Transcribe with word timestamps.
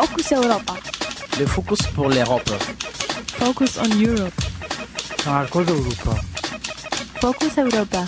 Focus 0.00 0.32
Europa. 0.32 0.74
Le 1.38 1.46
Focus 1.46 1.82
pour 1.94 2.08
l'Europe. 2.08 2.50
Focus 3.38 3.76
on 3.76 3.90
Europe. 4.00 4.32
Marcos 5.26 5.68
Europa. 5.68 6.16
Focus 7.20 7.58
Europa. 7.58 8.06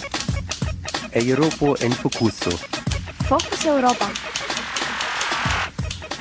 Europa 1.13 1.85
en 1.85 1.93
Focuso. 1.93 2.51
Focus 3.29 3.67
Europa. 3.67 4.09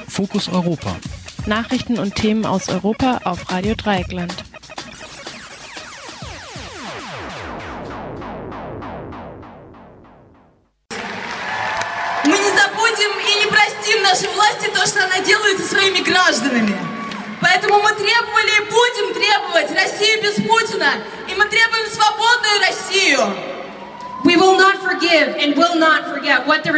Fokus 0.09 0.49
Europa. 0.49 0.93
Nachrichten 1.45 1.97
und 1.97 2.15
Themen 2.15 2.45
aus 2.45 2.67
Europa 2.67 3.21
auf 3.23 3.49
Radio 3.49 3.73
Dreieckland. 3.73 4.40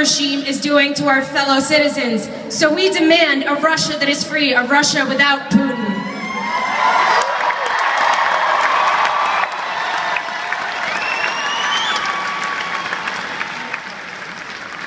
regime 0.03 0.41
is 0.43 0.61
doing 0.61 0.95
to 0.95 1.07
our 1.07 1.23
fellow 1.23 1.61
citizens. 1.61 2.29
So 2.49 2.75
we 2.75 2.91
demand 2.91 3.45
a 3.45 3.55
Russia 3.55 3.99
that 3.99 4.09
is 4.09 4.25
free, 4.25 4.53
a 4.53 4.65
Russia 4.67 5.07
without 5.07 5.51
Putin. 5.51 5.77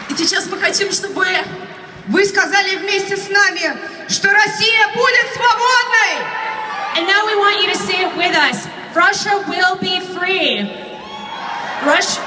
И 0.10 0.16
сейчас 0.16 0.48
мы 0.48 0.58
хотим, 0.60 0.92
чтобы 0.92 1.26
Вы 2.08 2.26
сказали 2.26 2.76
вместе 2.78 3.16
с 3.16 3.30
нами, 3.30 3.78
что 4.10 4.30
Россия 4.32 4.88
будет 4.94 5.34
свободной! 5.34 6.42
And 6.98 7.08
now 7.08 7.26
we 7.26 7.36
want 7.38 7.62
you 7.62 7.72
to 7.72 7.78
say 7.78 8.04
it 8.04 8.18
with 8.18 8.36
us. 8.36 8.68
Russia 8.94 9.44
will 9.48 9.78
be 9.78 10.02
free. 10.02 10.70
Russia 11.86 12.22
Russia 12.22 12.25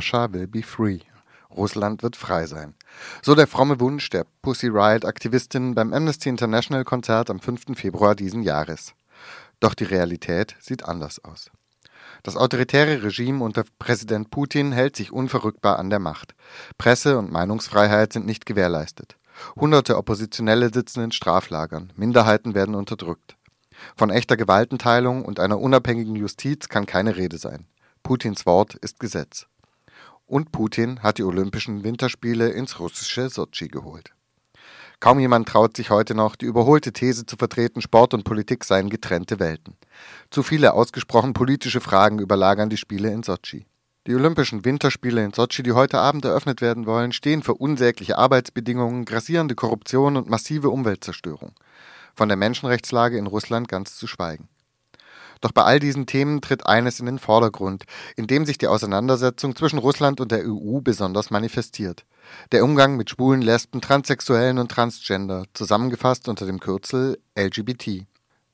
Russia 0.00 0.32
will 0.32 0.46
be 0.46 0.62
free. 0.62 1.00
Russland 1.54 2.02
wird 2.02 2.16
frei 2.16 2.46
sein. 2.46 2.72
So 3.20 3.34
der 3.34 3.46
fromme 3.46 3.80
Wunsch 3.80 4.08
der 4.08 4.24
Pussy 4.40 4.68
Riot-Aktivistin 4.68 5.74
beim 5.74 5.92
Amnesty 5.92 6.30
International 6.30 6.84
Konzert 6.84 7.28
am 7.28 7.38
5. 7.38 7.76
Februar 7.78 8.14
diesen 8.14 8.42
Jahres. 8.42 8.94
Doch 9.60 9.74
die 9.74 9.84
Realität 9.84 10.56
sieht 10.58 10.86
anders 10.86 11.22
aus. 11.22 11.50
Das 12.22 12.38
autoritäre 12.38 13.02
Regime 13.02 13.44
unter 13.44 13.64
Präsident 13.78 14.30
Putin 14.30 14.72
hält 14.72 14.96
sich 14.96 15.12
unverrückbar 15.12 15.78
an 15.78 15.90
der 15.90 15.98
Macht. 15.98 16.34
Presse- 16.78 17.18
und 17.18 17.30
Meinungsfreiheit 17.30 18.14
sind 18.14 18.24
nicht 18.24 18.46
gewährleistet. 18.46 19.18
Hunderte 19.54 19.98
Oppositionelle 19.98 20.72
sitzen 20.72 21.04
in 21.04 21.12
Straflagern, 21.12 21.92
Minderheiten 21.94 22.54
werden 22.54 22.74
unterdrückt. 22.74 23.36
Von 23.96 24.08
echter 24.08 24.38
Gewaltenteilung 24.38 25.26
und 25.26 25.40
einer 25.40 25.60
unabhängigen 25.60 26.16
Justiz 26.16 26.68
kann 26.68 26.86
keine 26.86 27.16
Rede 27.16 27.36
sein. 27.36 27.66
Putins 28.02 28.46
Wort 28.46 28.76
ist 28.76 28.98
Gesetz. 28.98 29.46
Und 30.30 30.52
Putin 30.52 31.02
hat 31.02 31.18
die 31.18 31.24
Olympischen 31.24 31.82
Winterspiele 31.82 32.50
ins 32.50 32.78
russische 32.78 33.28
Sotschi 33.28 33.66
geholt. 33.66 34.12
Kaum 35.00 35.18
jemand 35.18 35.48
traut 35.48 35.76
sich 35.76 35.90
heute 35.90 36.14
noch, 36.14 36.36
die 36.36 36.44
überholte 36.44 36.92
These 36.92 37.26
zu 37.26 37.34
vertreten, 37.34 37.82
Sport 37.82 38.14
und 38.14 38.22
Politik 38.22 38.62
seien 38.62 38.90
getrennte 38.90 39.40
Welten. 39.40 39.74
Zu 40.30 40.44
viele 40.44 40.74
ausgesprochen 40.74 41.32
politische 41.32 41.80
Fragen 41.80 42.20
überlagern 42.20 42.70
die 42.70 42.76
Spiele 42.76 43.10
in 43.10 43.24
Sotschi. 43.24 43.66
Die 44.06 44.14
Olympischen 44.14 44.64
Winterspiele 44.64 45.24
in 45.24 45.32
Sotschi, 45.32 45.64
die 45.64 45.72
heute 45.72 45.98
Abend 45.98 46.24
eröffnet 46.24 46.60
werden 46.60 46.86
wollen, 46.86 47.10
stehen 47.10 47.42
für 47.42 47.54
unsägliche 47.54 48.16
Arbeitsbedingungen, 48.16 49.06
grassierende 49.06 49.56
Korruption 49.56 50.16
und 50.16 50.30
massive 50.30 50.70
Umweltzerstörung. 50.70 51.56
Von 52.14 52.28
der 52.28 52.36
Menschenrechtslage 52.36 53.18
in 53.18 53.26
Russland 53.26 53.66
ganz 53.66 53.96
zu 53.96 54.06
schweigen. 54.06 54.48
Doch 55.40 55.52
bei 55.52 55.62
all 55.62 55.78
diesen 55.78 56.06
Themen 56.06 56.40
tritt 56.40 56.66
eines 56.66 57.00
in 57.00 57.06
den 57.06 57.18
Vordergrund, 57.18 57.84
in 58.16 58.26
dem 58.26 58.44
sich 58.44 58.58
die 58.58 58.66
Auseinandersetzung 58.66 59.56
zwischen 59.56 59.78
Russland 59.78 60.20
und 60.20 60.32
der 60.32 60.44
EU 60.46 60.80
besonders 60.80 61.30
manifestiert. 61.30 62.04
Der 62.52 62.62
Umgang 62.62 62.96
mit 62.96 63.10
Schwulen, 63.10 63.40
Lesben, 63.40 63.80
Transsexuellen 63.80 64.58
und 64.58 64.70
Transgender, 64.70 65.44
zusammengefasst 65.54 66.28
unter 66.28 66.44
dem 66.44 66.60
Kürzel 66.60 67.18
LGBT. 67.36 68.06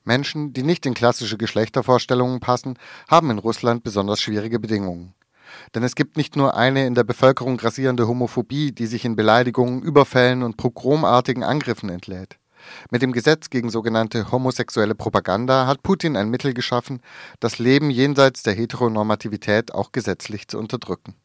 Menschen, 0.05 0.53
die 0.53 0.63
nicht 0.63 0.85
in 0.85 0.93
klassische 0.93 1.37
Geschlechtervorstellungen 1.37 2.39
passen, 2.39 2.79
haben 3.09 3.29
in 3.29 3.39
Russland 3.39 3.83
besonders 3.83 4.21
schwierige 4.21 4.59
Bedingungen. 4.59 5.13
Denn 5.75 5.83
es 5.83 5.95
gibt 5.95 6.15
nicht 6.17 6.35
nur 6.35 6.55
eine 6.55 6.87
in 6.87 6.95
der 6.95 7.03
Bevölkerung 7.03 7.57
grassierende 7.57 8.07
Homophobie, 8.07 8.71
die 8.71 8.85
sich 8.85 9.03
in 9.03 9.15
Beleidigungen, 9.15 9.81
Überfällen 9.81 10.43
und 10.43 10.57
pogromartigen 10.57 11.43
Angriffen 11.43 11.89
entlädt. 11.89 12.37
Mit 12.91 13.01
dem 13.01 13.11
Gesetz 13.11 13.49
gegen 13.49 13.69
sogenannte 13.69 14.31
homosexuelle 14.31 14.95
Propaganda 14.95 15.67
hat 15.67 15.83
Putin 15.83 16.15
ein 16.15 16.29
Mittel 16.29 16.53
geschaffen, 16.53 17.01
das 17.39 17.59
Leben 17.59 17.89
jenseits 17.89 18.43
der 18.43 18.53
Heteronormativität 18.53 19.73
auch 19.73 19.91
gesetzlich 19.91 20.47
zu 20.47 20.57
unterdrücken. 20.57 21.15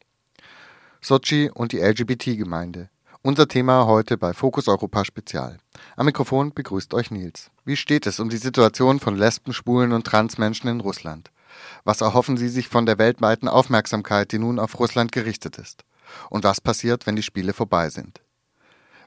Sochi 1.01 1.49
und 1.53 1.71
die 1.71 1.79
LGBT-Gemeinde. 1.79 2.89
Unser 3.21 3.47
Thema 3.47 3.85
heute 3.85 4.17
bei 4.17 4.33
Fokus 4.33 4.67
Europa 4.67 5.05
Spezial. 5.05 5.57
Am 5.95 6.05
Mikrofon 6.05 6.53
begrüßt 6.53 6.93
euch 6.93 7.09
Nils. 7.09 7.51
Wie 7.63 7.77
steht 7.77 8.05
es 8.05 8.19
um 8.19 8.29
die 8.29 8.37
Situation 8.37 8.99
von 8.99 9.15
Lesben, 9.15 9.53
Schwulen 9.53 9.93
und 9.93 10.05
Transmenschen 10.05 10.69
in 10.69 10.81
Russland? 10.81 11.31
Was 11.83 12.01
erhoffen 12.01 12.37
sie 12.37 12.49
sich 12.49 12.67
von 12.67 12.85
der 12.85 12.97
weltweiten 12.97 13.47
Aufmerksamkeit, 13.47 14.31
die 14.31 14.39
nun 14.39 14.59
auf 14.59 14.79
Russland 14.79 15.11
gerichtet 15.11 15.57
ist? 15.57 15.83
Und 16.29 16.43
was 16.43 16.61
passiert, 16.61 17.07
wenn 17.07 17.15
die 17.15 17.23
Spiele 17.23 17.53
vorbei 17.53 17.89
sind? 17.89 18.21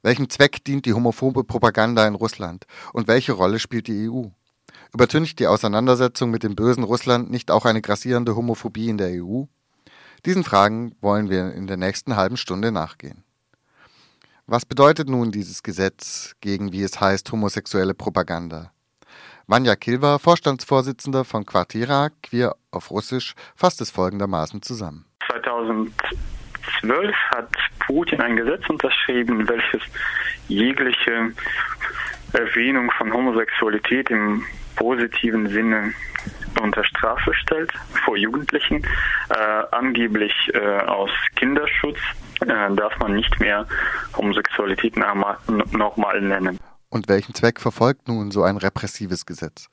Welchem 0.07 0.31
Zweck 0.31 0.63
dient 0.63 0.87
die 0.87 0.95
homophobe 0.95 1.43
Propaganda 1.43 2.07
in 2.07 2.15
Russland 2.15 2.65
und 2.93 3.09
welche 3.09 3.33
Rolle 3.33 3.59
spielt 3.59 3.89
die 3.89 4.09
EU? 4.09 4.27
Übertüncht 4.95 5.41
die 5.41 5.49
Auseinandersetzung 5.49 6.31
mit 6.31 6.45
dem 6.45 6.55
bösen 6.55 6.85
Russland 6.85 7.29
nicht 7.29 7.51
auch 7.51 7.65
eine 7.65 7.83
grassierende 7.83 8.37
Homophobie 8.37 8.89
in 8.89 8.99
der 8.99 9.21
EU? 9.21 9.47
Diesen 10.25 10.45
Fragen 10.45 10.95
wollen 11.01 11.29
wir 11.29 11.55
in 11.55 11.67
der 11.67 11.77
nächsten 11.77 12.15
halben 12.15 12.37
Stunde 12.37 12.71
nachgehen. 12.71 13.25
Was 14.47 14.65
bedeutet 14.65 15.09
nun 15.09 15.33
dieses 15.33 15.65
Gesetz 15.65 16.37
gegen, 16.41 16.71
wie 16.71 16.85
es 16.85 17.01
heißt, 17.01 17.33
homosexuelle 17.33 17.95
Propaganda? 17.95 18.71
Vanja 19.49 19.75
Kilva, 19.75 20.21
Vorstandsvorsitzender 20.21 21.25
von 21.25 21.45
Quartira, 21.45 22.11
Queer 22.23 22.55
auf 22.71 22.93
Russisch, 22.93 23.35
fasst 23.57 23.81
es 23.81 23.91
folgendermaßen 23.91 24.63
zusammen. 24.63 25.05
2012 26.81 27.15
hat 27.31 27.49
Putin 27.87 28.21
ein 28.21 28.37
Gesetz 28.37 28.69
unterschrieben, 28.69 29.49
welches 29.49 29.83
jegliche 30.49 31.33
Erwähnung 32.33 32.91
von 32.99 33.13
Homosexualität 33.13 34.11
im 34.11 34.45
positiven 34.77 35.49
Sinne 35.49 35.93
unter 36.61 36.85
Strafe 36.85 37.35
stellt 37.35 37.73
vor 38.05 38.17
Jugendlichen. 38.17 38.83
Äh, 39.31 39.63
angeblich 39.73 40.33
äh, 40.55 40.59
aus 40.59 41.11
Kinderschutz 41.37 41.99
äh, 42.41 42.47
darf 42.75 42.99
man 42.99 43.15
nicht 43.15 43.41
mehr 43.41 43.67
Homosexualität 44.17 44.97
normal, 44.97 46.21
nennen. 46.21 46.59
Und 46.89 47.09
welchen 47.09 47.35
Zweck 47.35 47.61
verfolgt 47.61 48.09
nun 48.09 48.31
so 48.31 48.43
ein 48.43 48.57
repressives 48.57 49.27
Gesetz? 49.27 49.69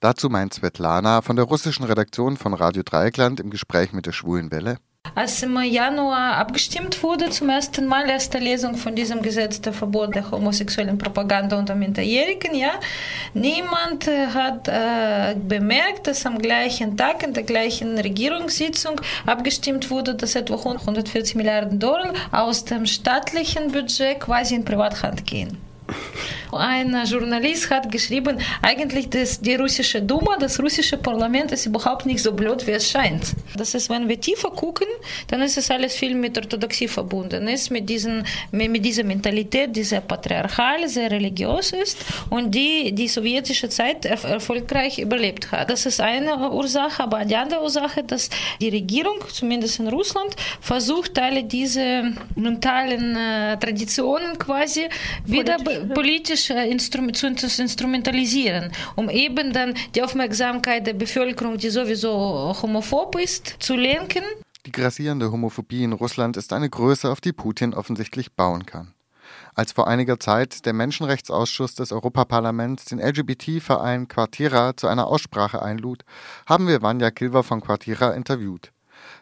Dazu 0.00 0.28
meint 0.28 0.54
Svetlana 0.54 1.22
von 1.22 1.36
der 1.36 1.44
russischen 1.44 1.84
Redaktion 1.84 2.36
von 2.36 2.54
Radio 2.54 2.82
Dreieckland 2.82 3.40
im 3.40 3.50
Gespräch 3.50 3.92
mit 3.92 4.06
der 4.06 4.12
Schwulen 4.12 4.50
Welle. 4.50 4.78
Als 5.14 5.42
im 5.42 5.60
Januar 5.62 6.36
abgestimmt 6.36 7.02
wurde, 7.02 7.30
zum 7.30 7.48
ersten 7.48 7.86
Mal 7.86 8.08
erste 8.08 8.38
Lesung 8.38 8.76
von 8.76 8.94
diesem 8.94 9.22
Gesetz 9.22 9.60
der 9.60 9.72
Verbot 9.72 10.14
der 10.14 10.30
homosexuellen 10.30 10.98
Propaganda 10.98 11.58
unter 11.58 11.74
Minderjährigen, 11.74 12.54
ja, 12.54 12.72
niemand 13.34 14.06
hat 14.06 14.68
äh, 14.68 15.34
bemerkt, 15.36 16.06
dass 16.06 16.26
am 16.26 16.38
gleichen 16.38 16.96
Tag 16.96 17.22
in 17.22 17.32
der 17.32 17.42
gleichen 17.42 17.98
Regierungssitzung 17.98 19.00
abgestimmt 19.26 19.90
wurde, 19.90 20.14
dass 20.14 20.34
etwa 20.34 20.56
140 20.56 21.34
Milliarden 21.36 21.78
Dollar 21.78 22.12
aus 22.32 22.64
dem 22.64 22.86
staatlichen 22.86 23.72
Budget 23.72 24.20
quasi 24.20 24.54
in 24.54 24.64
Privathand 24.64 25.26
gehen. 25.26 25.67
Ein 26.52 26.96
Journalist 27.04 27.70
hat 27.70 27.90
geschrieben, 27.90 28.38
eigentlich 28.62 29.10
das, 29.10 29.40
die 29.40 29.54
russische 29.54 30.00
Duma, 30.00 30.36
das 30.38 30.58
russische 30.60 30.96
Parlament 30.96 31.52
ist 31.52 31.66
überhaupt 31.66 32.06
nicht 32.06 32.22
so 32.22 32.32
blöd, 32.32 32.66
wie 32.66 32.72
es 32.72 32.90
scheint. 32.90 33.34
Das 33.56 33.74
ist, 33.74 33.90
wenn 33.90 34.08
wir 34.08 34.18
tiefer 34.20 34.50
gucken, 34.50 34.86
dann 35.28 35.42
ist 35.42 35.58
es 35.58 35.70
alles 35.70 35.94
viel 35.94 36.14
mit 36.14 36.38
Orthodoxie 36.38 36.88
verbunden, 36.88 37.48
ist 37.48 37.70
mit, 37.70 37.88
diesen, 37.88 38.24
mit 38.50 38.84
dieser 38.84 39.04
Mentalität, 39.04 39.76
die 39.76 39.82
sehr 39.82 40.00
patriarchal, 40.00 40.88
sehr 40.88 41.10
religiös 41.10 41.72
ist 41.72 41.98
und 42.30 42.54
die 42.54 42.92
die 42.92 43.08
sowjetische 43.08 43.68
Zeit 43.68 44.06
erfolgreich 44.06 44.98
überlebt 44.98 45.52
hat. 45.52 45.70
Das 45.70 45.84
ist 45.84 46.00
eine 46.00 46.50
Ursache, 46.50 47.02
aber 47.02 47.24
die 47.24 47.36
andere 47.36 47.62
Ursache, 47.62 48.02
dass 48.02 48.30
die 48.60 48.70
Regierung, 48.70 49.18
zumindest 49.30 49.80
in 49.80 49.88
Russland, 49.88 50.34
versucht, 50.60 51.14
Teile 51.14 51.44
dieser 51.44 52.10
mentalen 52.34 53.16
äh, 53.16 53.58
Traditionen 53.58 54.38
quasi 54.38 54.88
wieder 55.24 55.56
politisch, 55.86 56.46
zu, 56.46 57.62
instrumentalisieren, 57.62 58.72
um 58.96 59.10
eben 59.10 59.52
dann 59.52 59.74
die 59.94 60.02
Aufmerksamkeit 60.02 60.86
der 60.86 60.94
Bevölkerung, 60.94 61.58
die 61.58 61.70
sowieso 61.70 62.56
homophob 62.62 63.16
ist, 63.18 63.56
zu 63.58 63.76
lenken. 63.76 64.22
Die 64.66 64.72
grassierende 64.72 65.30
Homophobie 65.32 65.84
in 65.84 65.92
Russland 65.92 66.36
ist 66.36 66.52
eine 66.52 66.68
Größe, 66.68 67.10
auf 67.10 67.20
die 67.20 67.32
Putin 67.32 67.74
offensichtlich 67.74 68.32
bauen 68.32 68.66
kann. 68.66 68.92
Als 69.54 69.72
vor 69.72 69.88
einiger 69.88 70.20
Zeit 70.20 70.66
der 70.66 70.72
Menschenrechtsausschuss 70.72 71.74
des 71.74 71.90
Europaparlaments 71.90 72.84
den 72.84 73.00
LGBT-Verein 73.00 74.08
Quartira 74.08 74.76
zu 74.76 74.86
einer 74.86 75.06
Aussprache 75.06 75.62
einlud, 75.62 76.04
haben 76.46 76.68
wir 76.68 76.82
Vanja 76.82 77.10
Kilver 77.10 77.42
von 77.42 77.60
Quartira 77.60 78.10
interviewt. 78.10 78.72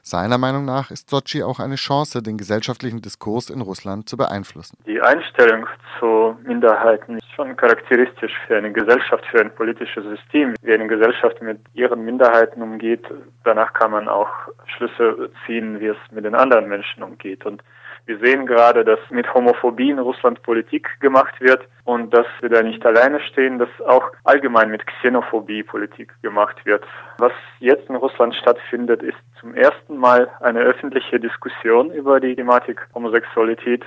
Seiner 0.09 0.39
Meinung 0.39 0.65
nach 0.65 0.93
ist 0.93 1.11
Sochi 1.11 1.43
auch 1.43 1.59
eine 1.59 1.75
Chance, 1.75 2.23
den 2.23 2.39
gesellschaftlichen 2.39 3.03
Diskurs 3.03 3.51
in 3.51 3.61
Russland 3.61 4.09
zu 4.09 4.17
beeinflussen. 4.17 4.79
Die 4.87 5.01
Einstellung 5.01 5.67
zu 5.99 6.39
Minderheiten 6.45 7.17
ist 7.17 7.29
schon 7.35 7.57
charakteristisch 7.57 8.31
für 8.47 8.57
eine 8.57 8.71
Gesellschaft, 8.71 9.25
für 9.33 9.41
ein 9.41 9.53
politisches 9.53 10.05
System. 10.05 10.55
Wie 10.63 10.73
eine 10.73 10.87
Gesellschaft 10.87 11.43
mit 11.43 11.59
ihren 11.75 12.05
Minderheiten 12.05 12.63
umgeht, 12.63 13.05
danach 13.43 13.73
kann 13.73 13.91
man 13.91 14.07
auch 14.07 14.31
Schlüsse 14.77 15.29
ziehen, 15.45 15.81
wie 15.81 15.89
es 15.89 15.99
mit 16.13 16.25
den 16.25 16.37
anderen 16.37 16.69
Menschen 16.69 17.03
umgeht. 17.03 17.45
Und 17.45 17.65
wir 18.07 18.19
sehen 18.21 18.47
gerade, 18.47 18.85
dass 18.85 19.01
mit 19.11 19.33
Homophobie 19.35 19.91
in 19.91 19.99
Russland 19.99 20.41
Politik 20.43 20.89
gemacht 21.01 21.35
wird 21.41 21.67
und 21.85 22.15
dass 22.15 22.27
wir 22.41 22.49
da 22.49 22.63
nicht 22.63 22.87
alleine 22.87 23.21
stehen, 23.21 23.59
dass 23.59 23.69
auch 23.85 24.13
allgemein 24.23 24.71
mit 24.71 24.87
Xenophobie 24.87 25.65
Politik 25.65 26.15
gemacht 26.23 26.65
wird. 26.65 26.85
Was 27.19 27.33
jetzt 27.59 27.89
in 27.89 27.97
Russland 27.97 28.35
stattfindet, 28.37 29.03
ist 29.03 29.19
zum 29.41 29.55
ersten 29.55 29.97
Mal 29.97 30.29
eine 30.41 30.61
öffentliche 30.61 31.19
Diskussion 31.19 31.91
über 31.91 32.21
die 32.21 32.37
Thematik 32.37 32.87
Homosexualität 32.95 33.85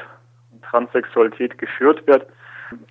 und 0.52 0.64
Transsexualität 0.66 1.58
geführt 1.58 2.06
wird. 2.06 2.28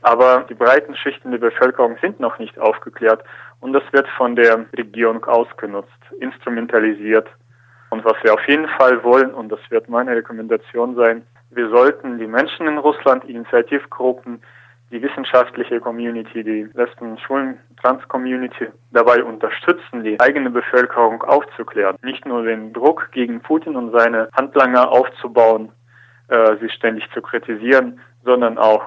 Aber 0.01 0.47
die 0.49 0.55
breiten 0.55 0.97
Schichten 0.97 1.31
der 1.31 1.39
Bevölkerung 1.39 1.99
sind 2.01 2.21
noch 2.21 2.39
nicht 2.39 2.59
aufgeklärt 2.59 3.23
und 3.61 3.75
das 3.75 3.83
wird 3.93 4.09
von 4.17 4.35
der 4.35 4.65
Regierung 4.77 5.25
ausgenutzt, 5.27 5.93
instrumentalisiert. 6.21 7.29
Und 7.99 8.05
was 8.05 8.23
wir 8.23 8.33
auf 8.33 8.47
jeden 8.47 8.69
Fall 8.69 9.03
wollen, 9.03 9.35
und 9.35 9.49
das 9.49 9.59
wird 9.71 9.89
meine 9.89 10.15
Rekommendation 10.15 10.95
sein, 10.95 11.27
wir 11.51 11.69
sollten 11.69 12.21
die 12.21 12.29
Menschen 12.29 12.69
in 12.69 12.79
Russland, 12.79 13.25
Initiativgruppen, 13.25 14.41
die 14.93 15.03
wissenschaftliche 15.03 15.81
Community, 15.81 16.45
die 16.45 16.69
Lesben, 16.75 17.19
Schwulen, 17.19 17.59
Trans-Community 17.83 18.69
dabei 18.93 19.25
unterstützen, 19.25 20.05
die 20.05 20.21
eigene 20.21 20.49
Bevölkerung 20.49 21.25
aufzuklären. 21.25 21.97
Nicht 22.05 22.25
nur 22.25 22.45
den 22.45 22.73
Druck 22.73 23.11
gegen 23.11 23.41
Putin 23.41 23.75
und 23.75 23.91
seine 23.91 24.29
Handlanger 24.33 24.93
aufzubauen, 24.93 25.73
äh, 26.29 26.57
sie 26.61 26.71
ständig 26.71 27.05
zu 27.13 27.21
kritisieren, 27.21 27.99
sondern 28.25 28.59
auch 28.59 28.85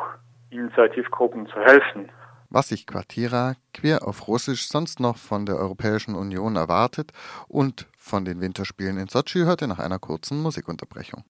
Initiativgruppen 0.51 1.47
zu 1.47 1.59
helfen. 1.59 2.07
Was 2.49 2.69
sich 2.69 2.87
Quartira 2.87 3.55
quer 3.73 4.07
auf 4.07 4.29
Russisch 4.29 4.69
sonst 4.69 5.01
noch 5.01 5.17
von 5.17 5.45
der 5.45 5.57
Europäischen 5.57 6.15
Union 6.15 6.55
erwartet 6.55 7.11
und 7.49 7.87
von 8.01 8.25
den 8.25 8.41
Winterspielen 8.41 8.97
in 8.97 9.07
Sochi 9.07 9.39
hört 9.39 9.61
ihr 9.61 9.67
nach 9.67 9.79
einer 9.79 9.99
kurzen 9.99 10.41
Musikunterbrechung. 10.41 11.23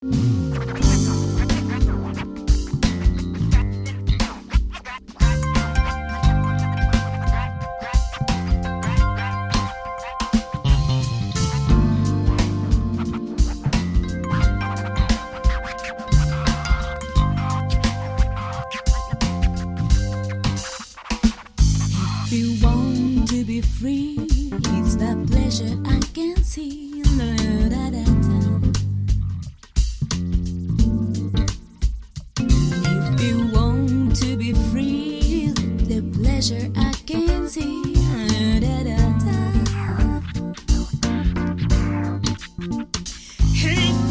Der 43.54 44.11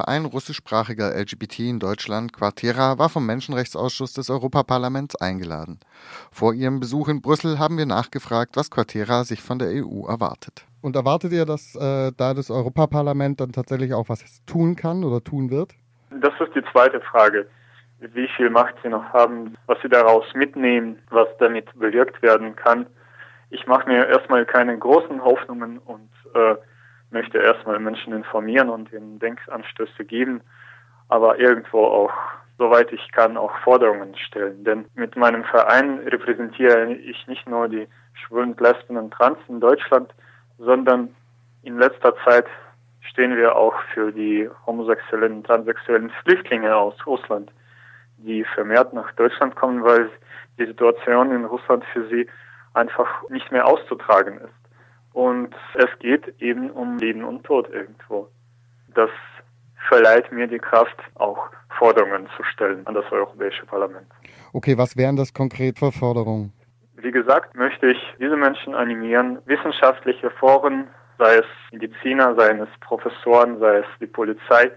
Verein 0.00 0.24
russischsprachiger 0.24 1.14
LGBT 1.14 1.58
in 1.60 1.78
Deutschland, 1.78 2.32
Quartera, 2.32 2.98
war 2.98 3.10
vom 3.10 3.26
Menschenrechtsausschuss 3.26 4.14
des 4.14 4.30
Europaparlaments 4.30 5.14
eingeladen. 5.16 5.78
Vor 6.32 6.54
ihrem 6.54 6.80
Besuch 6.80 7.08
in 7.08 7.20
Brüssel 7.20 7.58
haben 7.58 7.76
wir 7.76 7.84
nachgefragt, 7.84 8.56
was 8.56 8.70
Quartera 8.70 9.24
sich 9.24 9.42
von 9.42 9.58
der 9.58 9.68
EU 9.68 10.06
erwartet. 10.08 10.64
Und 10.80 10.96
erwartet 10.96 11.32
ihr, 11.32 11.44
dass 11.44 11.76
äh, 11.76 12.12
da 12.16 12.32
das 12.32 12.50
Europaparlament 12.50 13.42
dann 13.42 13.52
tatsächlich 13.52 13.92
auch 13.92 14.08
was 14.08 14.24
tun 14.46 14.74
kann 14.74 15.04
oder 15.04 15.22
tun 15.22 15.50
wird? 15.50 15.72
Das 16.08 16.32
ist 16.40 16.54
die 16.54 16.64
zweite 16.72 17.02
Frage. 17.02 17.46
Wie 17.98 18.28
viel 18.38 18.48
Macht 18.48 18.76
sie 18.82 18.88
noch 18.88 19.04
haben, 19.12 19.58
was 19.66 19.76
sie 19.82 19.90
daraus 19.90 20.24
mitnehmen, 20.32 20.98
was 21.10 21.28
damit 21.40 21.66
bewirkt 21.78 22.22
werden 22.22 22.56
kann. 22.56 22.86
Ich 23.50 23.66
mache 23.66 23.86
mir 23.86 24.06
erstmal 24.08 24.46
keine 24.46 24.78
großen 24.78 25.22
Hoffnungen 25.22 25.76
und 25.76 26.08
äh, 26.34 26.54
möchte 27.10 27.38
erstmal 27.38 27.78
Menschen 27.78 28.12
informieren 28.12 28.68
und 28.68 28.92
ihnen 28.92 29.18
Denkanstöße 29.18 30.04
geben, 30.04 30.40
aber 31.08 31.38
irgendwo 31.38 31.84
auch, 31.84 32.12
soweit 32.58 32.92
ich 32.92 33.10
kann, 33.12 33.36
auch 33.36 33.56
Forderungen 33.64 34.16
stellen. 34.16 34.64
Denn 34.64 34.84
mit 34.94 35.16
meinem 35.16 35.44
Verein 35.44 35.98
repräsentiere 36.00 36.92
ich 36.92 37.26
nicht 37.26 37.48
nur 37.48 37.68
die 37.68 37.88
Schwulen, 38.14 38.56
Lesben 38.58 38.96
und 38.96 39.12
Trans 39.12 39.38
in 39.48 39.60
Deutschland, 39.60 40.12
sondern 40.58 41.14
in 41.62 41.78
letzter 41.78 42.14
Zeit 42.24 42.46
stehen 43.00 43.36
wir 43.36 43.56
auch 43.56 43.74
für 43.92 44.12
die 44.12 44.48
homosexuellen 44.66 45.38
und 45.38 45.46
transsexuellen 45.46 46.10
Flüchtlinge 46.22 46.74
aus 46.74 46.94
Russland, 47.06 47.50
die 48.18 48.44
vermehrt 48.44 48.92
nach 48.92 49.10
Deutschland 49.12 49.56
kommen, 49.56 49.82
weil 49.82 50.10
die 50.58 50.66
Situation 50.66 51.32
in 51.32 51.44
Russland 51.44 51.84
für 51.92 52.06
sie 52.08 52.28
einfach 52.74 53.28
nicht 53.30 53.50
mehr 53.50 53.66
auszutragen 53.66 54.38
ist. 54.38 54.59
Und 55.12 55.54
es 55.74 55.88
geht 55.98 56.40
eben 56.40 56.70
um 56.70 56.98
Leben 56.98 57.24
und 57.24 57.44
Tod 57.44 57.68
irgendwo. 57.70 58.28
Das 58.94 59.10
verleiht 59.88 60.30
mir 60.30 60.46
die 60.46 60.58
Kraft, 60.58 60.96
auch 61.14 61.48
Forderungen 61.78 62.28
zu 62.36 62.44
stellen 62.44 62.86
an 62.86 62.94
das 62.94 63.10
Europäische 63.10 63.66
Parlament. 63.66 64.06
Okay, 64.52 64.76
was 64.76 64.96
wären 64.96 65.16
das 65.16 65.32
konkret 65.32 65.78
für 65.78 65.92
Forderungen? 65.92 66.52
Wie 66.96 67.10
gesagt, 67.10 67.56
möchte 67.56 67.86
ich 67.86 67.98
diese 68.18 68.36
Menschen 68.36 68.74
animieren, 68.74 69.38
wissenschaftliche 69.46 70.30
Foren, 70.30 70.86
sei 71.18 71.36
es 71.36 71.46
Mediziner, 71.72 72.34
sei 72.34 72.50
es 72.50 72.68
Professoren, 72.80 73.58
sei 73.58 73.78
es 73.78 73.86
die 74.00 74.06
Polizei, 74.06 74.70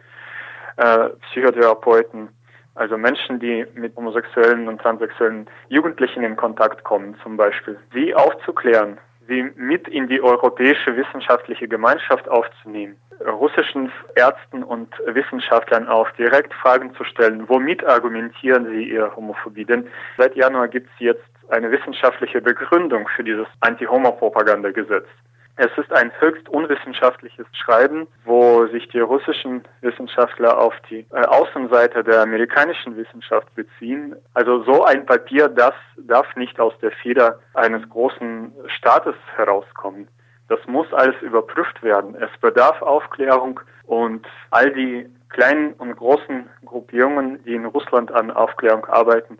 äh, 0.78 1.10
Psychotherapeuten, 1.30 2.30
also 2.75 2.98
Menschen, 2.98 3.40
die 3.40 3.66
mit 3.75 3.96
homosexuellen 3.96 4.68
und 4.68 4.82
transsexuellen 4.82 5.48
Jugendlichen 5.70 6.24
in 6.24 6.36
Kontakt 6.36 6.84
kommen 6.84 7.16
zum 7.22 7.38
Beispiel, 7.38 7.78
sie 7.94 8.16
aufzuklären, 8.16 8.98
sie 9.27 9.44
mit 9.56 9.88
in 9.88 10.08
die 10.08 10.22
europäische 10.22 10.96
wissenschaftliche 10.96 11.68
Gemeinschaft 11.68 12.27
aufzunehmen, 12.30 12.96
russischen 13.25 13.92
Ärzten 14.15 14.63
und 14.63 14.89
Wissenschaftlern 15.06 15.88
auch 15.88 16.10
direkt 16.12 16.53
Fragen 16.53 16.94
zu 16.96 17.03
stellen, 17.03 17.48
womit 17.48 17.86
argumentieren 17.86 18.68
sie 18.70 18.84
ihre 18.89 19.15
Homophobie? 19.15 19.65
Denn 19.65 19.88
seit 20.18 20.36
Januar 20.36 20.68
gibt 20.68 20.89
es 20.94 21.00
jetzt 21.00 21.24
eine 21.50 21.72
wissenschaftliche 21.72 22.42
Begründung 22.42 23.08
für 23.15 23.24
dieses 23.24 23.48
Anti-Homo-Propaganda-Gesetz. 23.62 25.08
Es 25.56 25.70
ist 25.78 25.94
ein 25.94 26.12
höchst 26.20 26.50
unwissenschaftliches 26.50 27.46
Schreiben, 27.52 28.08
wo 28.26 28.66
sich 28.68 28.88
die 28.88 29.00
russischen 29.00 29.64
Wissenschaftler 29.82 30.58
auf 30.58 30.74
die 30.90 31.06
äh, 31.12 31.26
Außenseite 31.26 32.04
der 32.04 32.22
amerikanischen 32.22 32.98
Wissenschaft 32.98 33.54
beziehen. 33.54 34.16
Also 34.34 34.64
so 34.64 34.84
ein 34.84 35.06
Papier, 35.06 35.50
das 35.50 35.76
darf 35.98 36.26
nicht 36.36 36.60
aus 36.60 36.74
der 36.82 36.92
Feder 36.92 37.40
eines 37.54 37.88
großen 37.88 38.52
Staates 38.68 39.16
herauskommen. 39.36 40.08
Das 40.50 40.60
muss 40.66 40.92
alles 40.92 41.22
überprüft 41.22 41.84
werden. 41.84 42.16
Es 42.16 42.32
bedarf 42.42 42.82
Aufklärung 42.82 43.60
und 43.86 44.26
all 44.50 44.72
die 44.72 45.08
kleinen 45.30 45.74
und 45.74 45.96
großen 45.96 46.50
Gruppierungen, 46.66 47.44
die 47.44 47.54
in 47.54 47.66
Russland 47.66 48.12
an 48.12 48.32
Aufklärung 48.32 48.86
arbeiten, 48.86 49.38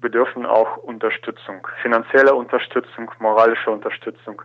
bedürfen 0.00 0.46
auch 0.46 0.78
Unterstützung, 0.78 1.66
finanzielle 1.82 2.34
Unterstützung, 2.34 3.10
moralische 3.18 3.70
Unterstützung. 3.70 4.42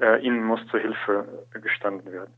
Äh, 0.00 0.20
ihnen 0.20 0.44
muss 0.44 0.60
zur 0.70 0.80
Hilfe 0.80 1.46
gestanden 1.52 2.12
werden. 2.12 2.32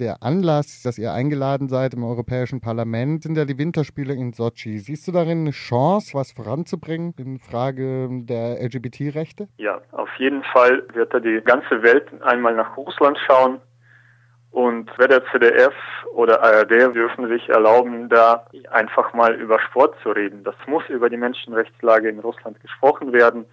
Der 0.00 0.22
Anlass, 0.22 0.82
dass 0.82 0.98
ihr 0.98 1.12
eingeladen 1.12 1.68
seid 1.68 1.94
im 1.94 2.02
Europäischen 2.02 2.60
Parlament, 2.60 3.22
sind 3.22 3.36
ja 3.36 3.44
die 3.44 3.58
Winterspiele 3.58 4.12
in 4.12 4.32
Sochi. 4.32 4.78
Siehst 4.78 5.06
du 5.06 5.12
darin 5.12 5.42
eine 5.42 5.50
Chance, 5.52 6.14
was 6.14 6.32
voranzubringen 6.32 7.14
in 7.16 7.38
Frage 7.38 8.08
der 8.10 8.60
LGBT-Rechte? 8.60 9.48
Ja, 9.58 9.80
auf 9.92 10.08
jeden 10.18 10.42
Fall 10.44 10.82
wird 10.94 11.14
da 11.14 11.20
die 11.20 11.40
ganze 11.44 11.82
Welt 11.82 12.08
einmal 12.22 12.56
nach 12.56 12.76
Russland 12.76 13.18
schauen. 13.26 13.60
Und 14.50 14.90
weder 14.98 15.24
CDF 15.26 15.74
oder 16.12 16.42
ARD 16.42 16.94
dürfen 16.94 17.28
sich 17.28 17.48
erlauben, 17.48 18.08
da 18.08 18.46
einfach 18.70 19.12
mal 19.12 19.34
über 19.34 19.60
Sport 19.60 19.96
zu 20.02 20.10
reden. 20.10 20.44
Das 20.44 20.54
muss 20.66 20.84
über 20.88 21.10
die 21.10 21.16
Menschenrechtslage 21.16 22.08
in 22.08 22.20
Russland 22.20 22.60
gesprochen 22.60 23.12
werden, 23.12 23.46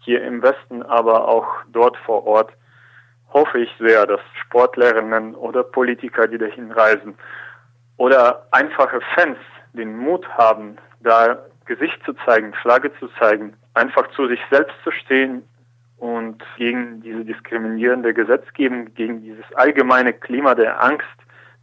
hier 0.00 0.22
im 0.22 0.42
Westen, 0.42 0.82
aber 0.82 1.28
auch 1.28 1.46
dort 1.72 1.96
vor 1.98 2.26
Ort 2.26 2.52
hoffe 3.32 3.58
ich 3.58 3.70
sehr, 3.78 4.06
dass 4.06 4.20
Sportlerinnen 4.42 5.34
oder 5.34 5.62
Politiker, 5.62 6.26
die 6.26 6.38
dahin 6.38 6.72
reisen, 6.72 7.14
oder 7.96 8.46
einfache 8.52 9.00
Fans 9.14 9.38
den 9.72 9.96
Mut 9.96 10.26
haben, 10.36 10.78
da 11.00 11.38
Gesicht 11.66 12.02
zu 12.04 12.14
zeigen, 12.24 12.54
Flagge 12.54 12.90
zu 12.98 13.08
zeigen, 13.18 13.54
einfach 13.74 14.08
zu 14.12 14.26
sich 14.28 14.40
selbst 14.50 14.74
zu 14.82 14.90
stehen 14.90 15.42
und 15.98 16.42
gegen 16.56 17.02
diese 17.02 17.24
diskriminierende 17.24 18.14
Gesetzgebung, 18.14 18.94
gegen 18.94 19.20
dieses 19.22 19.44
allgemeine 19.54 20.12
Klima 20.12 20.54
der 20.54 20.82
Angst, 20.82 21.06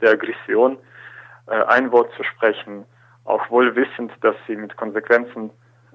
der 0.01 0.11
Aggression 0.11 0.77
äh, 1.47 1.63
ein 1.63 1.91
Wort 1.91 2.11
zu 2.15 2.23
sprechen, 2.23 2.85
auch 3.23 3.49
wohl 3.49 3.75
wissend, 3.75 4.11
dass 4.21 4.35
sie 4.45 4.55
mit 4.55 4.75
Konsequenzen 4.77 5.49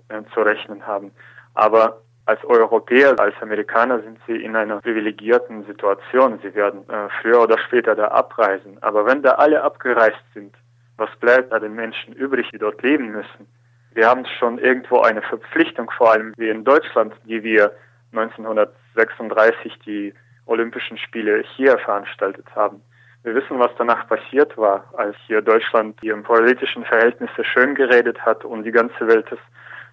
äh, 0.09 0.23
zu 0.35 0.41
rechnen 0.41 0.87
haben. 0.87 1.13
Aber 1.55 2.01
als 2.27 2.45
Europäer, 2.45 3.19
als 3.19 3.35
Amerikaner 3.41 4.01
sind 4.03 4.19
sie 4.27 4.37
in 4.37 4.55
einer 4.55 4.81
privilegierten 4.81 5.65
Situation. 5.67 6.39
Sie 6.43 6.55
werden 6.55 6.89
äh, 6.89 7.09
früher 7.21 7.43
oder 7.43 7.59
später 7.59 7.95
da 7.95 8.09
abreisen. 8.09 8.79
Aber 8.83 9.07
wenn 9.07 9.23
da 9.23 9.33
alle 9.33 9.63
abgereist 9.63 10.23
sind, 10.35 10.55
was 10.97 11.11
bleibt 11.19 11.53
da 11.53 11.59
den 11.59 11.75
Menschen 11.75 12.13
übrig, 12.13 12.49
die 12.53 12.59
dort 12.59 12.83
leben 12.83 13.11
müssen? 13.11 13.47
Wir 13.93 14.09
haben 14.09 14.25
schon 14.39 14.59
irgendwo 14.59 15.01
eine 15.01 15.23
Verpflichtung, 15.23 15.91
vor 15.97 16.13
allem 16.13 16.33
wie 16.37 16.49
in 16.49 16.63
Deutschland, 16.63 17.15
die 17.25 17.43
wir 17.43 17.73
1936 18.13 19.79
die 19.85 20.15
Olympischen 20.47 20.99
Spiele 20.99 21.43
hier 21.57 21.79
veranstaltet 21.79 22.47
haben. 22.55 22.83
Wir 23.23 23.35
wissen, 23.35 23.59
was 23.59 23.71
danach 23.77 24.09
passiert 24.09 24.57
war, 24.57 24.85
als 24.97 25.17
hier 25.27 25.43
Deutschland 25.43 26.01
die 26.03 26.13
politischen 26.13 26.85
Verhältnisse 26.85 27.45
schön 27.45 27.75
geredet 27.75 28.19
hat 28.25 28.45
und 28.45 28.65
die 28.65 28.73
ganze 28.73 29.07
Welt 29.07 29.27
es 29.31 29.39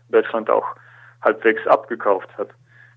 Deutschland 0.09 0.49
auch 0.49 0.75
halbwegs 1.21 1.65
abgekauft 1.67 2.29
hat. 2.37 2.49